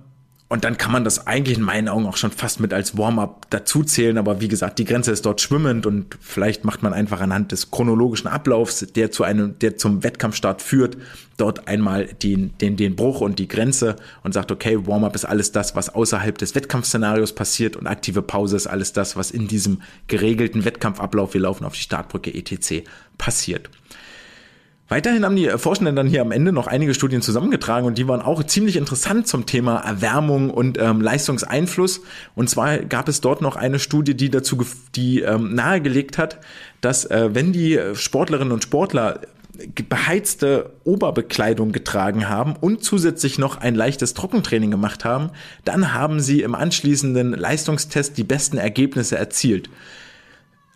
[0.49, 3.51] und dann kann man das eigentlich in meinen Augen auch schon fast mit als Warm-up
[3.51, 4.17] dazuzählen.
[4.17, 7.73] Aber wie gesagt, die Grenze ist dort schwimmend und vielleicht macht man einfach anhand des
[7.73, 10.99] chronologischen Ablaufs, der zu einem, der zum Wettkampfstart führt,
[11.37, 15.51] dort einmal den, den, den Bruch und die Grenze und sagt, okay, Warm-up ist alles
[15.51, 19.83] das, was außerhalb des Wettkampfszenarios passiert und aktive Pause ist alles das, was in diesem
[20.07, 22.89] geregelten Wettkampfablauf, wir laufen auf die Startbrücke etc.
[23.19, 23.69] passiert.
[24.89, 28.23] Weiterhin haben die Forschenden dann hier am Ende noch einige Studien zusammengetragen und die waren
[28.23, 32.03] auch ziemlich interessant zum Thema Erwärmung und ähm, Leistungseinfluss.
[32.37, 34.65] Und zwar gab es dort noch eine Studie, die dazu
[34.95, 36.39] die ähm, nahegelegt hat,
[36.81, 39.23] dass äh, wenn die Sportlerinnen und Sportler
[39.89, 45.31] beheizte Oberbekleidung getragen haben und zusätzlich noch ein leichtes Trockentraining gemacht haben,
[45.65, 49.71] dann haben sie im anschließenden Leistungstest die besten Ergebnisse erzielt.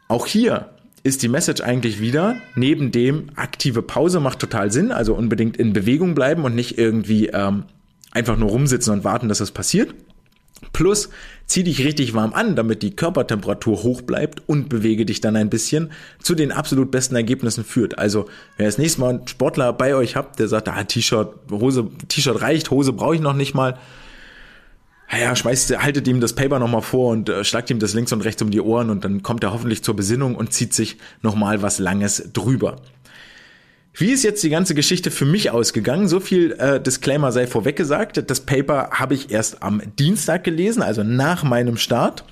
[0.08, 0.70] Auch hier
[1.03, 5.72] ist die Message eigentlich wieder, neben dem aktive Pause macht total Sinn, also unbedingt in
[5.72, 7.64] Bewegung bleiben und nicht irgendwie ähm,
[8.11, 9.94] einfach nur rumsitzen und warten, dass es passiert.
[10.72, 11.09] Plus,
[11.46, 15.48] zieh dich richtig warm an, damit die Körpertemperatur hoch bleibt und bewege dich dann ein
[15.48, 15.90] bisschen
[16.22, 17.98] zu den absolut besten Ergebnissen führt.
[17.98, 18.26] Also,
[18.57, 21.88] wenn ihr das nächste Mal einen Sportler bei euch habt, der sagt, ah, T-Shirt, Hose,
[22.09, 23.78] T-Shirt reicht, Hose brauche ich noch nicht mal,
[25.11, 28.22] naja, schmeißt, haltet ihm das Paper nochmal vor und äh, schlagt ihm das links und
[28.22, 31.62] rechts um die Ohren und dann kommt er hoffentlich zur Besinnung und zieht sich nochmal
[31.62, 32.76] was Langes drüber.
[33.92, 36.06] Wie ist jetzt die ganze Geschichte für mich ausgegangen?
[36.06, 38.30] So viel äh, Disclaimer sei vorweg gesagt.
[38.30, 42.24] Das Paper habe ich erst am Dienstag gelesen, also nach meinem Start.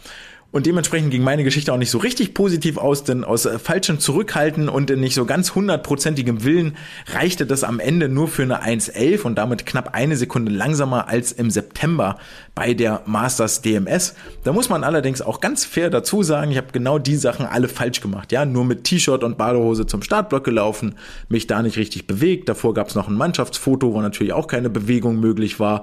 [0.51, 3.99] Und dementsprechend ging meine Geschichte auch nicht so richtig positiv aus, denn aus äh, falschem
[3.99, 6.75] Zurückhalten und nicht so ganz hundertprozentigem Willen
[7.13, 11.33] reichte das am Ende nur für eine 1.11 und damit knapp eine Sekunde langsamer als
[11.33, 12.17] im September
[12.55, 14.15] bei der Masters DMS.
[14.43, 17.69] Da muss man allerdings auch ganz fair dazu sagen, ich habe genau die Sachen alle
[17.69, 18.33] falsch gemacht.
[18.33, 20.95] Ja, nur mit T-Shirt und Badehose zum Startblock gelaufen,
[21.29, 22.49] mich da nicht richtig bewegt.
[22.49, 25.83] Davor gab es noch ein Mannschaftsfoto, wo natürlich auch keine Bewegung möglich war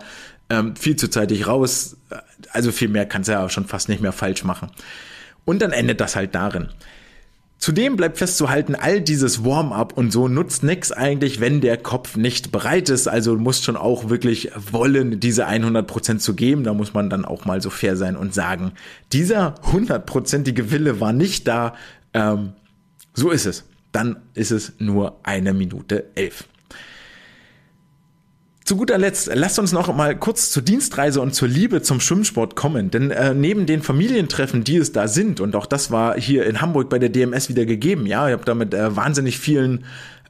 [0.49, 1.97] ähm, viel zu zeitig raus.
[2.51, 4.69] Also viel mehr kannst du ja schon fast nicht mehr falsch machen.
[5.45, 6.69] Und dann endet das halt darin.
[7.57, 12.51] Zudem bleibt festzuhalten, all dieses Warm-up und so nutzt nix eigentlich, wenn der Kopf nicht
[12.51, 13.07] bereit ist.
[13.07, 16.63] Also du musst schon auch wirklich wollen, diese 100% zu geben.
[16.63, 18.73] Da muss man dann auch mal so fair sein und sagen,
[19.13, 21.75] dieser hundertprozentige Wille war nicht da.
[22.13, 22.53] Ähm,
[23.13, 23.63] so ist es.
[23.91, 26.47] Dann ist es nur eine Minute elf.
[28.65, 32.55] Zu guter Letzt, lasst uns noch mal kurz zur Dienstreise und zur Liebe zum Schwimmsport
[32.55, 32.89] kommen.
[32.89, 36.61] Denn äh, neben den Familientreffen, die es da sind, und auch das war hier in
[36.61, 39.85] Hamburg bei der DMS wieder gegeben, ja, ich habe da mit äh, wahnsinnig vielen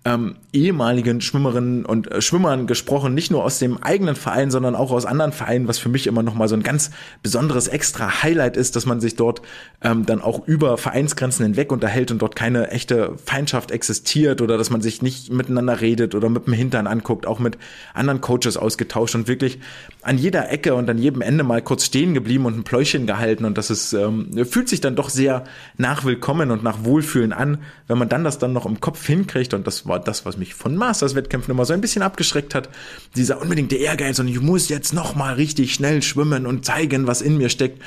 [0.06, 4.92] ähm, ehemaligen Schwimmerinnen und äh, Schwimmern gesprochen, nicht nur aus dem eigenen Verein, sondern auch
[4.92, 6.92] aus anderen Vereinen, was für mich immer noch mal so ein ganz
[7.24, 9.42] besonderes extra Highlight ist, dass man sich dort
[9.82, 14.70] ähm, dann auch über Vereinsgrenzen hinweg unterhält und dort keine echte Feindschaft existiert oder dass
[14.70, 17.58] man sich nicht miteinander redet oder mit dem Hintern anguckt, auch mit
[17.96, 19.60] anderen Coaches ausgetauscht und wirklich
[20.04, 23.44] an jeder Ecke und an jedem Ende mal kurz stehen geblieben und ein Pläuschen gehalten.
[23.44, 25.46] Und das ist ähm, fühlt sich dann doch sehr
[25.78, 29.56] nach Willkommen und nach Wohlfühlen an, wenn man dann das dann noch im Kopf hinkriegt.
[29.56, 32.70] Und das war war das, was mich von Masters-Wettkämpfen immer so ein bisschen abgeschreckt hat.
[33.16, 37.22] Dieser unbedingte Ehrgeiz und ich muss jetzt noch mal richtig schnell schwimmen und zeigen, was
[37.22, 37.82] in mir steckt.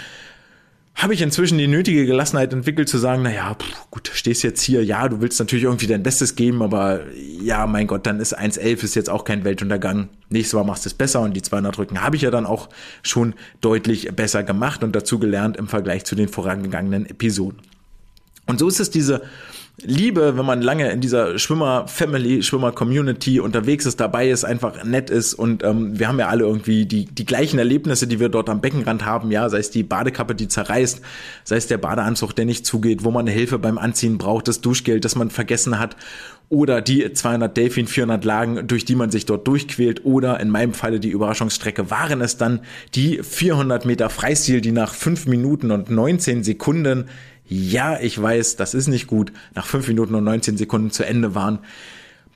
[0.94, 4.82] Habe ich inzwischen die nötige Gelassenheit entwickelt zu sagen, naja, pff, gut, stehst jetzt hier,
[4.82, 8.82] ja, du willst natürlich irgendwie dein Bestes geben, aber ja, mein Gott, dann ist 1.11
[8.82, 10.08] ist jetzt auch kein Weltuntergang.
[10.30, 12.70] Nächstes Mal machst du es besser und die 200 Rücken habe ich ja dann auch
[13.02, 17.60] schon deutlich besser gemacht und dazu gelernt im Vergleich zu den vorangegangenen Episoden.
[18.46, 19.22] Und so ist es diese
[19.82, 25.34] Liebe, wenn man lange in dieser Schwimmer-Family, Schwimmer-Community unterwegs ist, dabei ist, einfach nett ist
[25.34, 28.60] und ähm, wir haben ja alle irgendwie die, die gleichen Erlebnisse, die wir dort am
[28.60, 31.00] Beckenrand haben, ja, sei es die Badekappe, die zerreißt,
[31.44, 35.04] sei es der Badeanzug, der nicht zugeht, wo man Hilfe beim Anziehen braucht, das Duschgeld,
[35.04, 35.94] das man vergessen hat
[36.48, 40.72] oder die 200 Delfin, 400 Lagen, durch die man sich dort durchquält oder in meinem
[40.72, 42.60] Falle die Überraschungsstrecke waren es dann
[42.94, 47.04] die 400 Meter Freistil, die nach 5 Minuten und 19 Sekunden
[47.48, 51.34] ja, ich weiß, das ist nicht gut, nach fünf Minuten und 19 Sekunden zu Ende
[51.34, 51.60] waren.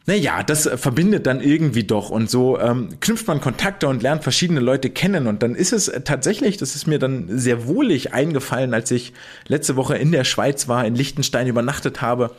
[0.07, 2.11] Naja, das verbindet dann irgendwie doch.
[2.11, 5.29] Und so ähm, knüpft man Kontakte und lernt verschiedene Leute kennen.
[5.29, 9.13] Und dann ist es tatsächlich, das ist mir dann sehr wohlig eingefallen, als ich
[9.47, 12.35] letzte Woche in der Schweiz war, in Liechtenstein übernachtet habe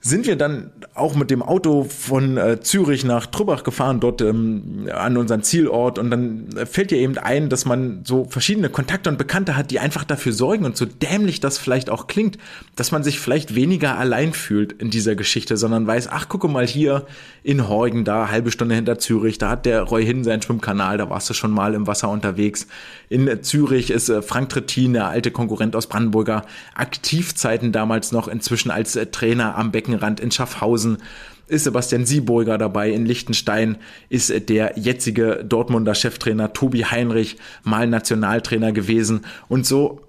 [0.00, 4.88] sind wir dann auch mit dem Auto von äh, Zürich nach Trübach gefahren, dort ähm,
[4.94, 5.98] an unseren Zielort.
[5.98, 9.80] Und dann fällt dir eben ein, dass man so verschiedene Kontakte und Bekannte hat, die
[9.80, 12.38] einfach dafür sorgen und so dämlich das vielleicht auch klingt,
[12.76, 16.66] dass man sich vielleicht weniger allein fühlt in dieser Geschichte, sondern weiß, ach, gucke mal
[16.66, 17.04] hier
[17.42, 21.10] in Horgen, da halbe Stunde hinter Zürich, da hat der Roy Hin seinen Schwimmkanal, da
[21.10, 22.68] warst du schon mal im Wasser unterwegs.
[23.08, 26.44] In Zürich ist äh, Frank Trittin, der alte Konkurrent aus Brandenburger,
[26.74, 30.98] Aktivzeiten damals noch inzwischen als äh, Trainer am Becken Beckenrand in Schaffhausen
[31.46, 32.90] ist Sebastian Sieburger dabei.
[32.90, 33.78] In Liechtenstein
[34.10, 39.24] ist der jetzige Dortmunder Cheftrainer Tobi Heinrich mal Nationaltrainer gewesen.
[39.48, 40.00] Und so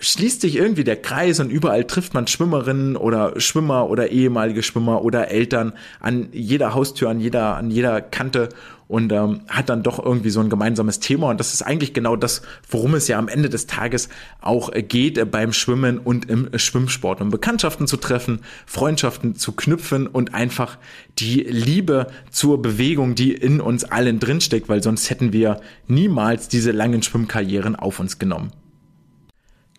[0.00, 5.02] schließt sich irgendwie der Kreis und überall trifft man Schwimmerinnen oder Schwimmer oder ehemalige Schwimmer
[5.02, 8.48] oder Eltern an jeder Haustür, an jeder, an jeder Kante
[8.88, 11.30] und ähm, hat dann doch irgendwie so ein gemeinsames Thema.
[11.30, 14.08] Und das ist eigentlich genau das, worum es ja am Ende des Tages
[14.40, 17.20] auch geht äh, beim Schwimmen und im Schwimmsport.
[17.20, 20.78] Um Bekanntschaften zu treffen, Freundschaften zu knüpfen und einfach
[21.18, 26.72] die Liebe zur Bewegung, die in uns allen drinsteckt, weil sonst hätten wir niemals diese
[26.72, 28.52] langen Schwimmkarrieren auf uns genommen.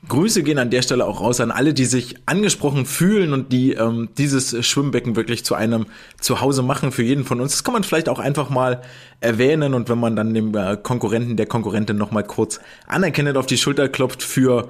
[0.07, 3.73] Grüße gehen an der Stelle auch raus an alle, die sich angesprochen fühlen und die
[3.73, 5.87] ähm, dieses Schwimmbecken wirklich zu einem
[6.21, 7.51] Zuhause machen für jeden von uns.
[7.51, 8.81] Das kann man vielleicht auch einfach mal
[9.19, 13.57] erwähnen und wenn man dann dem äh, Konkurrenten, der Konkurrentin nochmal kurz anerkennend auf die
[13.57, 14.69] Schulter klopft für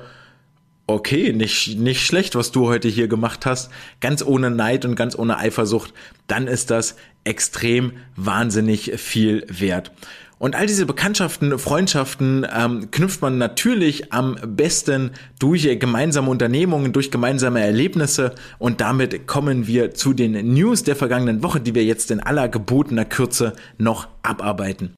[0.88, 3.70] okay, nicht, nicht schlecht, was du heute hier gemacht hast,
[4.02, 5.94] ganz ohne Neid und ganz ohne Eifersucht,
[6.26, 9.92] dann ist das extrem wahnsinnig viel wert.
[10.40, 17.12] Und all diese Bekanntschaften, Freundschaften ähm, knüpft man natürlich am besten durch gemeinsame Unternehmungen, durch
[17.12, 18.34] gemeinsame Erlebnisse.
[18.58, 22.48] Und damit kommen wir zu den News der vergangenen Woche, die wir jetzt in aller
[22.48, 24.96] gebotener Kürze noch abarbeiten.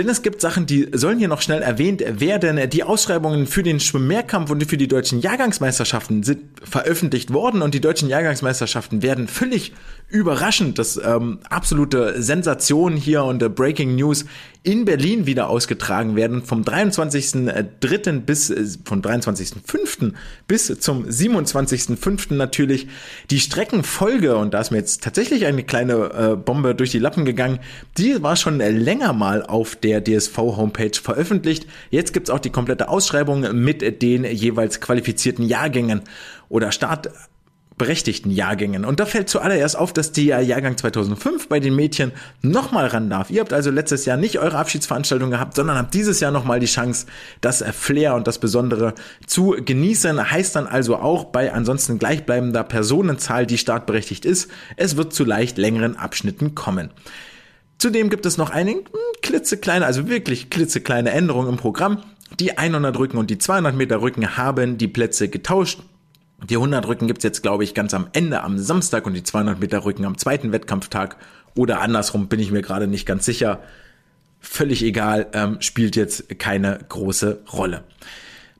[0.00, 2.70] Denn es gibt Sachen, die sollen hier noch schnell erwähnt werden.
[2.70, 7.82] Die Ausschreibungen für den Schwimmmehrkampf und für die deutschen Jahrgangsmeisterschaften sind veröffentlicht worden und die
[7.82, 9.74] deutschen Jahrgangsmeisterschaften werden völlig
[10.08, 14.24] überraschend, das ähm, absolute Sensation hier und äh, Breaking News
[14.62, 18.20] in Berlin wieder ausgetragen werden vom 23.3.
[18.20, 20.12] bis äh, vom 23.5.
[20.46, 22.34] bis zum 27.5.
[22.34, 22.88] natürlich
[23.30, 27.24] die Streckenfolge und da ist mir jetzt tatsächlich eine kleine äh, Bombe durch die Lappen
[27.24, 27.60] gegangen.
[27.96, 31.66] Die war schon länger mal auf der DSV Homepage veröffentlicht.
[31.90, 36.02] Jetzt gibt's auch die komplette Ausschreibung mit den jeweils qualifizierten Jahrgängen
[36.50, 37.10] oder Start
[37.80, 38.84] berechtigten Jahrgängen.
[38.84, 42.12] Und da fällt zuallererst auf, dass der Jahrgang 2005 bei den Mädchen
[42.42, 43.30] nochmal ran darf.
[43.30, 46.66] Ihr habt also letztes Jahr nicht eure Abschiedsveranstaltung gehabt, sondern habt dieses Jahr nochmal die
[46.66, 47.06] Chance,
[47.40, 48.92] das Flair und das Besondere
[49.26, 50.30] zu genießen.
[50.30, 55.56] Heißt dann also auch bei ansonsten gleichbleibender Personenzahl, die startberechtigt ist, es wird zu leicht
[55.56, 56.90] längeren Abschnitten kommen.
[57.78, 58.82] Zudem gibt es noch eine hm,
[59.22, 62.02] klitzekleine, also wirklich klitzekleine Änderung im Programm.
[62.38, 65.80] Die 100 Rücken und die 200 Meter Rücken haben die Plätze getauscht.
[66.48, 69.60] Die 100 Rücken gibt's jetzt, glaube ich, ganz am Ende am Samstag und die 200
[69.60, 71.16] Meter Rücken am zweiten Wettkampftag.
[71.54, 73.60] Oder andersrum bin ich mir gerade nicht ganz sicher.
[74.40, 77.84] Völlig egal, ähm, spielt jetzt keine große Rolle.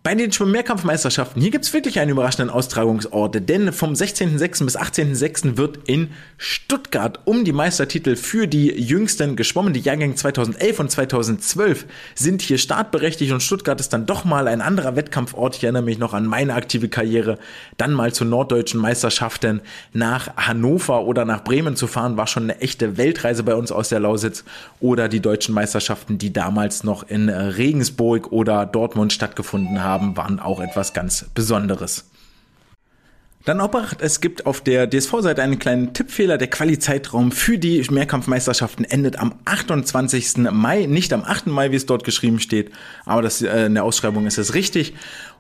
[0.03, 4.65] Bei den Schwimm-Mehrkampfmeisterschaften, hier gibt's wirklich einen überraschenden Austragungsort, denn vom 16.06.
[4.65, 5.59] bis 18.06.
[5.59, 9.75] wird in Stuttgart um die Meistertitel für die Jüngsten geschwommen.
[9.75, 11.85] Die Jahrgänge 2011 und 2012
[12.15, 15.57] sind hier startberechtigt und Stuttgart ist dann doch mal ein anderer Wettkampfort.
[15.57, 17.39] Ich erinnere mich noch an meine aktive Karriere,
[17.77, 19.61] dann mal zu norddeutschen Meisterschaften
[19.93, 23.91] nach Hannover oder nach Bremen zu fahren, war schon eine echte Weltreise bei uns aus
[23.91, 24.45] der Lausitz
[24.81, 30.41] oder die deutschen Meisterschaften, die damals noch in Regensburg oder Dortmund stattgefunden haben haben, waren
[30.41, 32.07] auch etwas ganz Besonderes.
[33.47, 36.37] Dann Obacht, es gibt auf der DSV-Seite einen kleinen Tippfehler.
[36.37, 40.37] Der Quali-Zeitraum für die Mehrkampfmeisterschaften endet am 28.
[40.53, 41.47] Mai, nicht am 8.
[41.47, 42.71] Mai, wie es dort geschrieben steht,
[43.07, 44.95] aber das, äh, in der Ausschreibung ist es richtig.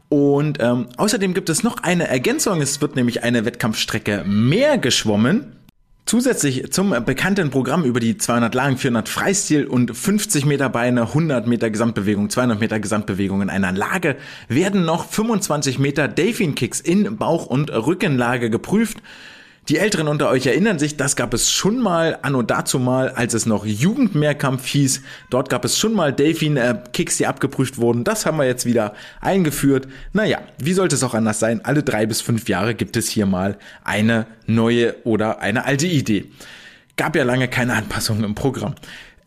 [0.08, 2.60] Und ähm, außerdem gibt es noch eine Ergänzung.
[2.60, 5.59] Es wird nämlich eine Wettkampfstrecke mehr geschwommen.
[6.06, 11.46] Zusätzlich zum bekannten Programm über die 200 Lagen, 400 Freistil und 50 Meter Beine, 100
[11.46, 14.16] Meter Gesamtbewegung, 200 Meter Gesamtbewegung in einer Lage
[14.48, 18.98] werden noch 25 Meter Delfin Kicks in Bauch- und Rückenlage geprüft.
[19.68, 23.34] Die Älteren unter euch erinnern sich, das gab es schon mal anno dazu mal, als
[23.34, 25.02] es noch Jugendmehrkampf hieß.
[25.28, 28.02] Dort gab es schon mal Delfin-Kicks, die abgeprüft wurden.
[28.02, 29.86] Das haben wir jetzt wieder eingeführt.
[30.12, 31.64] Naja, wie sollte es auch anders sein?
[31.64, 36.24] Alle drei bis fünf Jahre gibt es hier mal eine neue oder eine alte Idee.
[36.96, 38.74] Gab ja lange keine Anpassungen im Programm.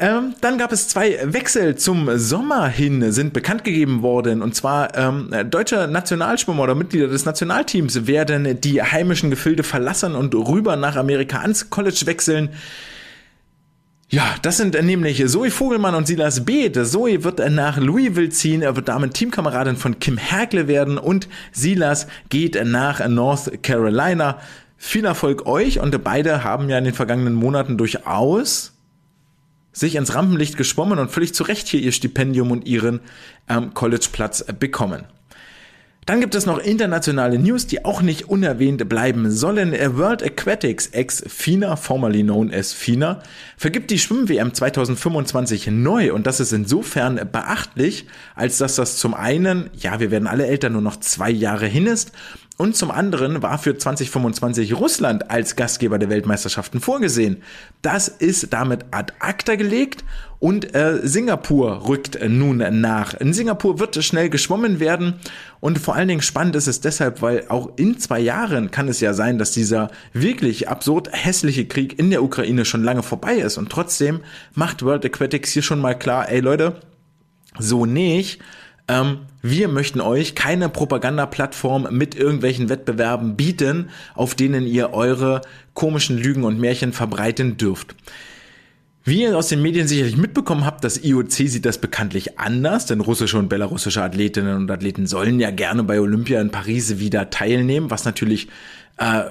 [0.03, 4.41] Ähm, dann gab es zwei Wechsel zum Sommer hin, sind bekannt gegeben worden.
[4.41, 10.35] Und zwar ähm, deutsche Nationalschwimmer oder Mitglieder des Nationalteams werden die heimischen Gefilde verlassen und
[10.35, 12.49] rüber nach Amerika ans College wechseln.
[14.09, 16.85] Ja, das sind nämlich Zoe Vogelmann und Silas Beeth.
[16.85, 22.07] Zoe wird nach Louisville ziehen, er wird damit Teamkameradin von Kim Herkle werden und Silas
[22.27, 24.37] geht nach North Carolina.
[24.75, 28.72] Viel Erfolg euch und beide haben ja in den vergangenen Monaten durchaus
[29.73, 33.01] sich ins Rampenlicht geschwommen und völlig zu Recht hier ihr Stipendium und ihren
[33.49, 35.05] ähm, Collegeplatz bekommen.
[36.05, 39.71] Dann gibt es noch internationale News, die auch nicht unerwähnt bleiben sollen.
[39.97, 43.21] World Aquatics ex FINA, formerly known as FINA,
[43.55, 49.69] vergibt die Schwimm-WM 2025 neu und das ist insofern beachtlich, als dass das zum einen,
[49.77, 52.11] ja, wir werden alle älter, nur noch zwei Jahre hin ist
[52.57, 57.41] und zum anderen war für 2025 Russland als Gastgeber der Weltmeisterschaften vorgesehen.
[57.81, 60.03] Das ist damit ad acta gelegt
[60.37, 63.15] und äh, Singapur rückt nun nach.
[63.15, 65.15] In Singapur wird schnell geschwommen werden
[65.61, 68.99] und vor allen Dingen spannend ist es deshalb, weil auch in zwei Jahren kann es
[68.99, 73.57] ja sein, dass dieser wirklich absurd hässliche Krieg in der Ukraine schon lange vorbei ist
[73.57, 74.19] und trotzdem
[74.53, 76.81] macht World Aquatics hier schon mal klar, ey Leute,
[77.57, 78.41] so nicht
[78.87, 85.41] ähm, wir möchten euch keine Propagandaplattform mit irgendwelchen Wettbewerben bieten, auf denen ihr eure
[85.73, 87.95] komischen Lügen und Märchen verbreiten dürft.
[89.05, 93.01] Wie ihr aus den Medien sicherlich mitbekommen habt, das IOC sieht das bekanntlich anders, denn
[93.01, 97.91] russische und belarussische Athletinnen und Athleten sollen ja gerne bei Olympia in Paris wieder teilnehmen,
[97.91, 98.47] was natürlich
[98.97, 99.23] äh,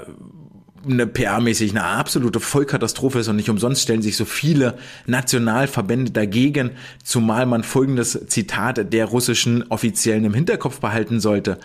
[0.84, 6.72] eine PR-mäßig eine absolute Vollkatastrophe ist und nicht umsonst stellen sich so viele Nationalverbände dagegen,
[7.02, 11.58] zumal man folgendes Zitat der russischen Offiziellen im Hinterkopf behalten sollte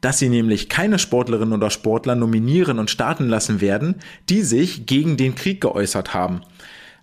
[0.00, 3.96] dass sie nämlich keine Sportlerinnen oder Sportler nominieren und starten lassen werden,
[4.28, 6.42] die sich gegen den Krieg geäußert haben.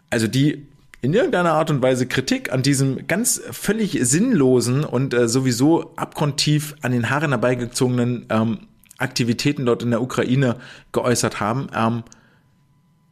[0.09, 0.67] Also die
[1.01, 6.75] in irgendeiner Art und Weise Kritik an diesem ganz völlig sinnlosen und äh, sowieso abgrundtief
[6.81, 8.59] an den Haaren herbeigezogenen ähm,
[8.97, 10.57] Aktivitäten dort in der Ukraine
[10.91, 11.67] geäußert haben.
[11.75, 12.03] Ähm,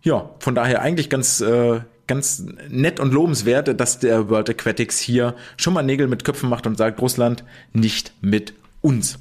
[0.01, 5.35] ja, von daher eigentlich ganz, äh, ganz nett und lobenswert, dass der World Aquatics hier
[5.57, 9.19] schon mal Nägel mit Köpfen macht und sagt, Russland nicht mit uns.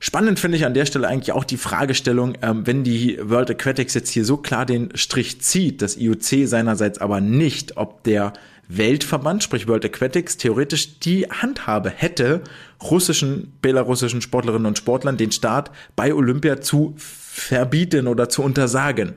[0.00, 3.94] Spannend finde ich an der Stelle eigentlich auch die Fragestellung, ähm, wenn die World Aquatics
[3.94, 8.32] jetzt hier so klar den Strich zieht, das IOC seinerseits aber nicht, ob der
[8.68, 12.42] Weltverband, sprich World Aquatics, theoretisch die Handhabe hätte,
[12.82, 19.14] russischen, belarussischen Sportlerinnen und Sportlern den Start bei Olympia zu verbieten oder zu untersagen.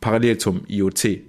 [0.00, 1.20] Parallel zum IOC.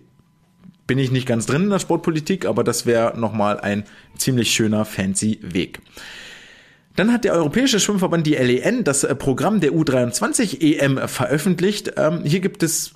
[0.86, 3.84] Bin ich nicht ganz drin in der Sportpolitik, aber das wäre nochmal ein
[4.18, 5.82] ziemlich schöner, fancy Weg.
[6.96, 11.94] Dann hat der Europäische Schwimmverband, die LEN, das äh, Programm der U23 EM veröffentlicht.
[11.96, 12.94] Ähm, hier gibt es,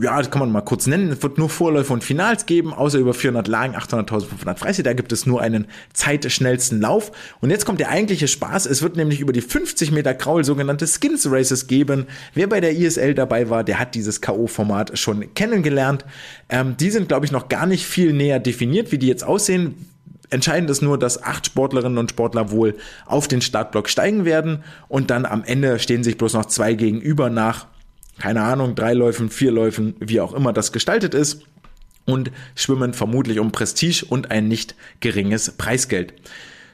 [0.00, 2.98] ja, das kann man mal kurz nennen, es wird nur Vorläufe und Finals geben, außer
[2.98, 4.84] über 400 Lagen, 800.500 Freistil.
[4.84, 7.12] Da gibt es nur einen zeitschnellsten Lauf.
[7.40, 8.66] Und jetzt kommt der eigentliche Spaß.
[8.66, 12.06] Es wird nämlich über die 50 Meter Kraul sogenannte Skins Races geben.
[12.32, 16.06] Wer bei der ISL dabei war, der hat dieses K.O.-Format schon kennengelernt.
[16.48, 19.74] Ähm, die sind, glaube ich, noch gar nicht viel näher definiert, wie die jetzt aussehen
[20.34, 22.74] Entscheidend ist nur, dass acht Sportlerinnen und Sportler wohl
[23.06, 27.30] auf den Startblock steigen werden und dann am Ende stehen sich bloß noch zwei gegenüber
[27.30, 27.68] nach,
[28.18, 31.42] keine Ahnung, drei Läufen, vier Läufen, wie auch immer das gestaltet ist
[32.04, 36.14] und schwimmen vermutlich um Prestige und ein nicht geringes Preisgeld.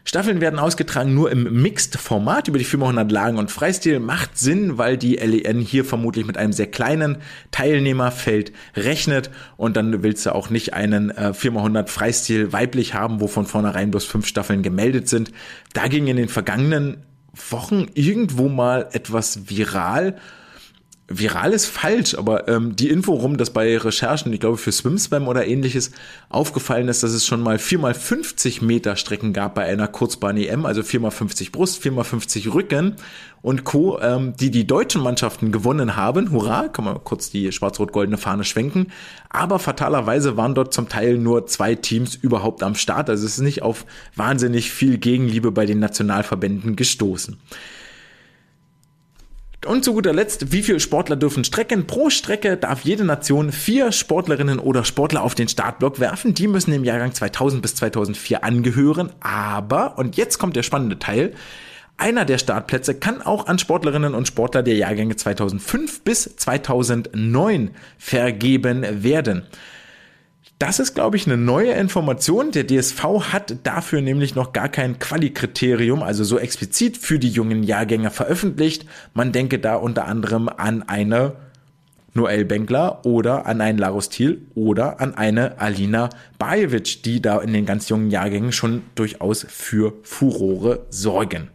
[0.05, 4.01] Staffeln werden ausgetragen nur im Mixed-Format über die 400 Lagen und Freistil.
[4.01, 7.19] Macht Sinn, weil die LEN hier vermutlich mit einem sehr kleinen
[7.51, 13.27] Teilnehmerfeld rechnet und dann willst du auch nicht einen äh, 400 Freistil weiblich haben, wo
[13.27, 15.33] von vornherein bloß fünf Staffeln gemeldet sind.
[15.75, 17.05] Da ging in den vergangenen
[17.51, 20.17] Wochen irgendwo mal etwas viral
[21.13, 25.27] viral ist falsch, aber ähm, die Info rum, dass bei Recherchen, ich glaube für SwimSpam
[25.27, 25.91] oder ähnliches,
[26.29, 30.83] aufgefallen ist, dass es schon mal 4x50 Meter Strecken gab bei einer Kurzbahn EM, also
[30.83, 32.95] 4x50 Brust, 4x50 Rücken
[33.43, 36.31] und Co., ähm, die die deutschen Mannschaften gewonnen haben.
[36.31, 38.93] Hurra, kann man kurz die schwarz-rot-goldene Fahne schwenken.
[39.31, 43.11] Aber fatalerweise waren dort zum Teil nur zwei Teams überhaupt am Start.
[43.11, 43.85] Also es ist nicht auf
[44.15, 47.39] wahnsinnig viel Gegenliebe bei den Nationalverbänden gestoßen.
[49.67, 51.87] Und zu guter Letzt, wie viele Sportler dürfen strecken?
[51.87, 56.33] Pro Strecke darf jede Nation vier Sportlerinnen oder Sportler auf den Startblock werfen.
[56.33, 59.13] Die müssen im Jahrgang 2000 bis 2004 angehören.
[59.21, 61.35] Aber, und jetzt kommt der spannende Teil,
[61.99, 69.03] einer der Startplätze kann auch an Sportlerinnen und Sportler der Jahrgänge 2005 bis 2009 vergeben
[69.03, 69.43] werden.
[70.61, 72.51] Das ist, glaube ich, eine neue Information.
[72.51, 73.03] Der DSV
[73.33, 78.85] hat dafür nämlich noch gar kein Quali-Kriterium, also so explizit für die jungen Jahrgänge veröffentlicht.
[79.15, 81.33] Man denke da unter anderem an eine
[82.13, 87.55] Noel Benkler oder an einen Larus Thiel oder an eine Alina Bajevic, die da in
[87.55, 91.49] den ganz jungen Jahrgängen schon durchaus für Furore sorgen.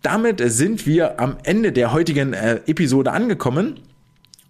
[0.00, 3.78] Damit sind wir am Ende der heutigen äh, Episode angekommen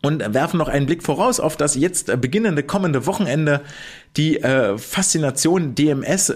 [0.03, 3.61] und werfen noch einen Blick voraus auf das jetzt beginnende kommende Wochenende.
[4.17, 6.35] Die äh, Faszination DMS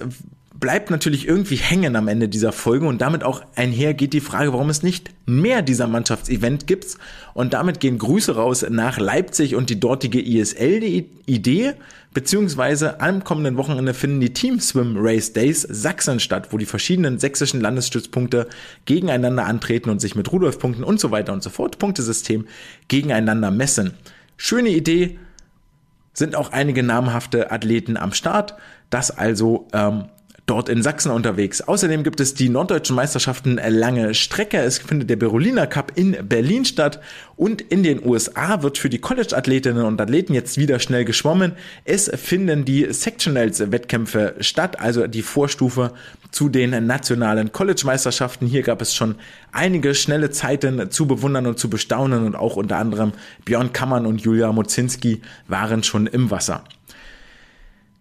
[0.65, 4.53] bleibt natürlich irgendwie hängen am Ende dieser Folge und damit auch einher geht die Frage,
[4.53, 6.97] warum es nicht mehr dieser Mannschaftsevent gibt.
[7.35, 11.05] Und damit gehen Grüße raus nach Leipzig und die dortige ISL.
[12.15, 17.19] Beziehungsweise am kommenden Wochenende finden die Team Swim Race Days Sachsen statt, wo die verschiedenen
[17.19, 18.49] sächsischen Landesstützpunkte
[18.87, 22.47] gegeneinander antreten und sich mit Rudolfpunkten und so weiter und so fort Punktesystem
[22.89, 23.95] gegeneinander messen.
[24.37, 25.19] Schöne Idee,
[26.15, 28.55] sind auch einige namhafte Athleten am Start.
[28.89, 30.05] Das also ähm,
[30.47, 31.63] dort in Sachsen unterwegs.
[31.63, 34.59] Außerdem gibt es die norddeutschen Meisterschaften lange Strecke.
[34.59, 37.01] Es findet der Berolina Cup in Berlin statt
[37.37, 41.53] und in den USA wird für die College-Athletinnen und Athleten jetzt wieder schnell geschwommen.
[41.85, 45.93] Es finden die Sectionals-Wettkämpfe statt, also die Vorstufe
[46.31, 48.47] zu den nationalen College-Meisterschaften.
[48.47, 49.15] Hier gab es schon
[49.53, 53.13] einige schnelle Zeiten zu bewundern und zu bestaunen und auch unter anderem
[53.47, 56.65] Björn Kammern und Julia Mozinski waren schon im Wasser.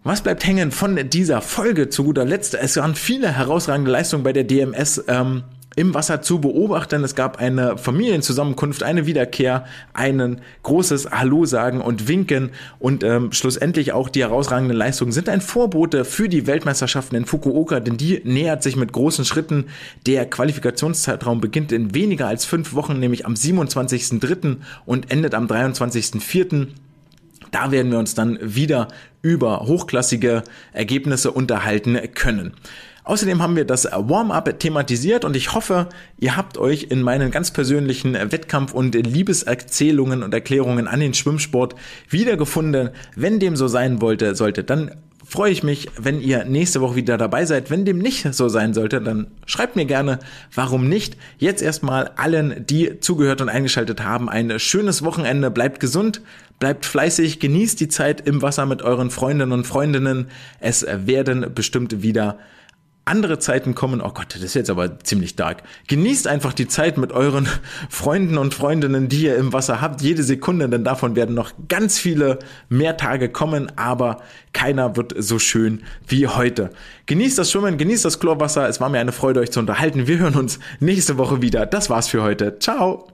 [0.06, 2.56] Was bleibt hängen von dieser Folge zu guter Letzt?
[2.56, 5.44] Es waren viele herausragende Leistungen bei der DMS ähm,
[5.78, 7.06] im Wasser zu beobachten.
[7.06, 13.94] Es gab eine Familienzusammenkunft, eine Wiederkehr, ein großes Hallo sagen und winken und ähm, schlussendlich
[13.94, 18.62] auch die herausragenden Leistungen sind ein Vorbote für die Weltmeisterschaften in Fukuoka, denn die nähert
[18.62, 19.68] sich mit großen Schritten.
[20.06, 24.58] Der Qualifikationszeitraum beginnt in weniger als fünf Wochen, nämlich am 27.03.
[24.86, 26.68] und endet am 23.04.
[27.52, 28.88] Da werden wir uns dann wieder
[29.24, 30.44] über hochklassige
[30.74, 32.54] Ergebnisse unterhalten können.
[33.06, 35.90] Außerdem haben wir das Warm-up thematisiert und ich hoffe,
[36.20, 41.76] ihr habt euch in meinen ganz persönlichen Wettkampf- und Liebeserzählungen und Erklärungen an den Schwimmsport
[42.10, 42.92] wiedergefunden.
[43.16, 44.92] Wenn dem so sein wollte, sollte, dann
[45.26, 47.70] freue ich mich, wenn ihr nächste Woche wieder dabei seid.
[47.70, 50.20] Wenn dem nicht so sein sollte, dann schreibt mir gerne,
[50.54, 51.18] warum nicht.
[51.38, 55.52] Jetzt erstmal allen, die zugehört und eingeschaltet haben, ein schönes Wochenende.
[55.52, 56.22] Bleibt gesund,
[56.64, 60.28] bleibt fleißig, genießt die Zeit im Wasser mit euren Freundinnen und Freundinnen.
[60.62, 62.38] Es werden bestimmt wieder
[63.04, 64.00] andere Zeiten kommen.
[64.00, 65.64] Oh Gott, das ist jetzt aber ziemlich dark.
[65.90, 67.50] Genießt einfach die Zeit mit euren
[67.90, 70.02] Freunden und Freundinnen, die ihr im Wasser habt.
[70.02, 74.22] Jede Sekunde, denn davon werden noch ganz viele mehr Tage kommen, aber
[74.54, 76.70] keiner wird so schön wie heute.
[77.08, 78.70] Genießt das Schwimmen, genießt das Chlorwasser.
[78.70, 80.08] Es war mir eine Freude, euch zu unterhalten.
[80.08, 81.66] Wir hören uns nächste Woche wieder.
[81.66, 82.58] Das war's für heute.
[82.60, 83.13] Ciao.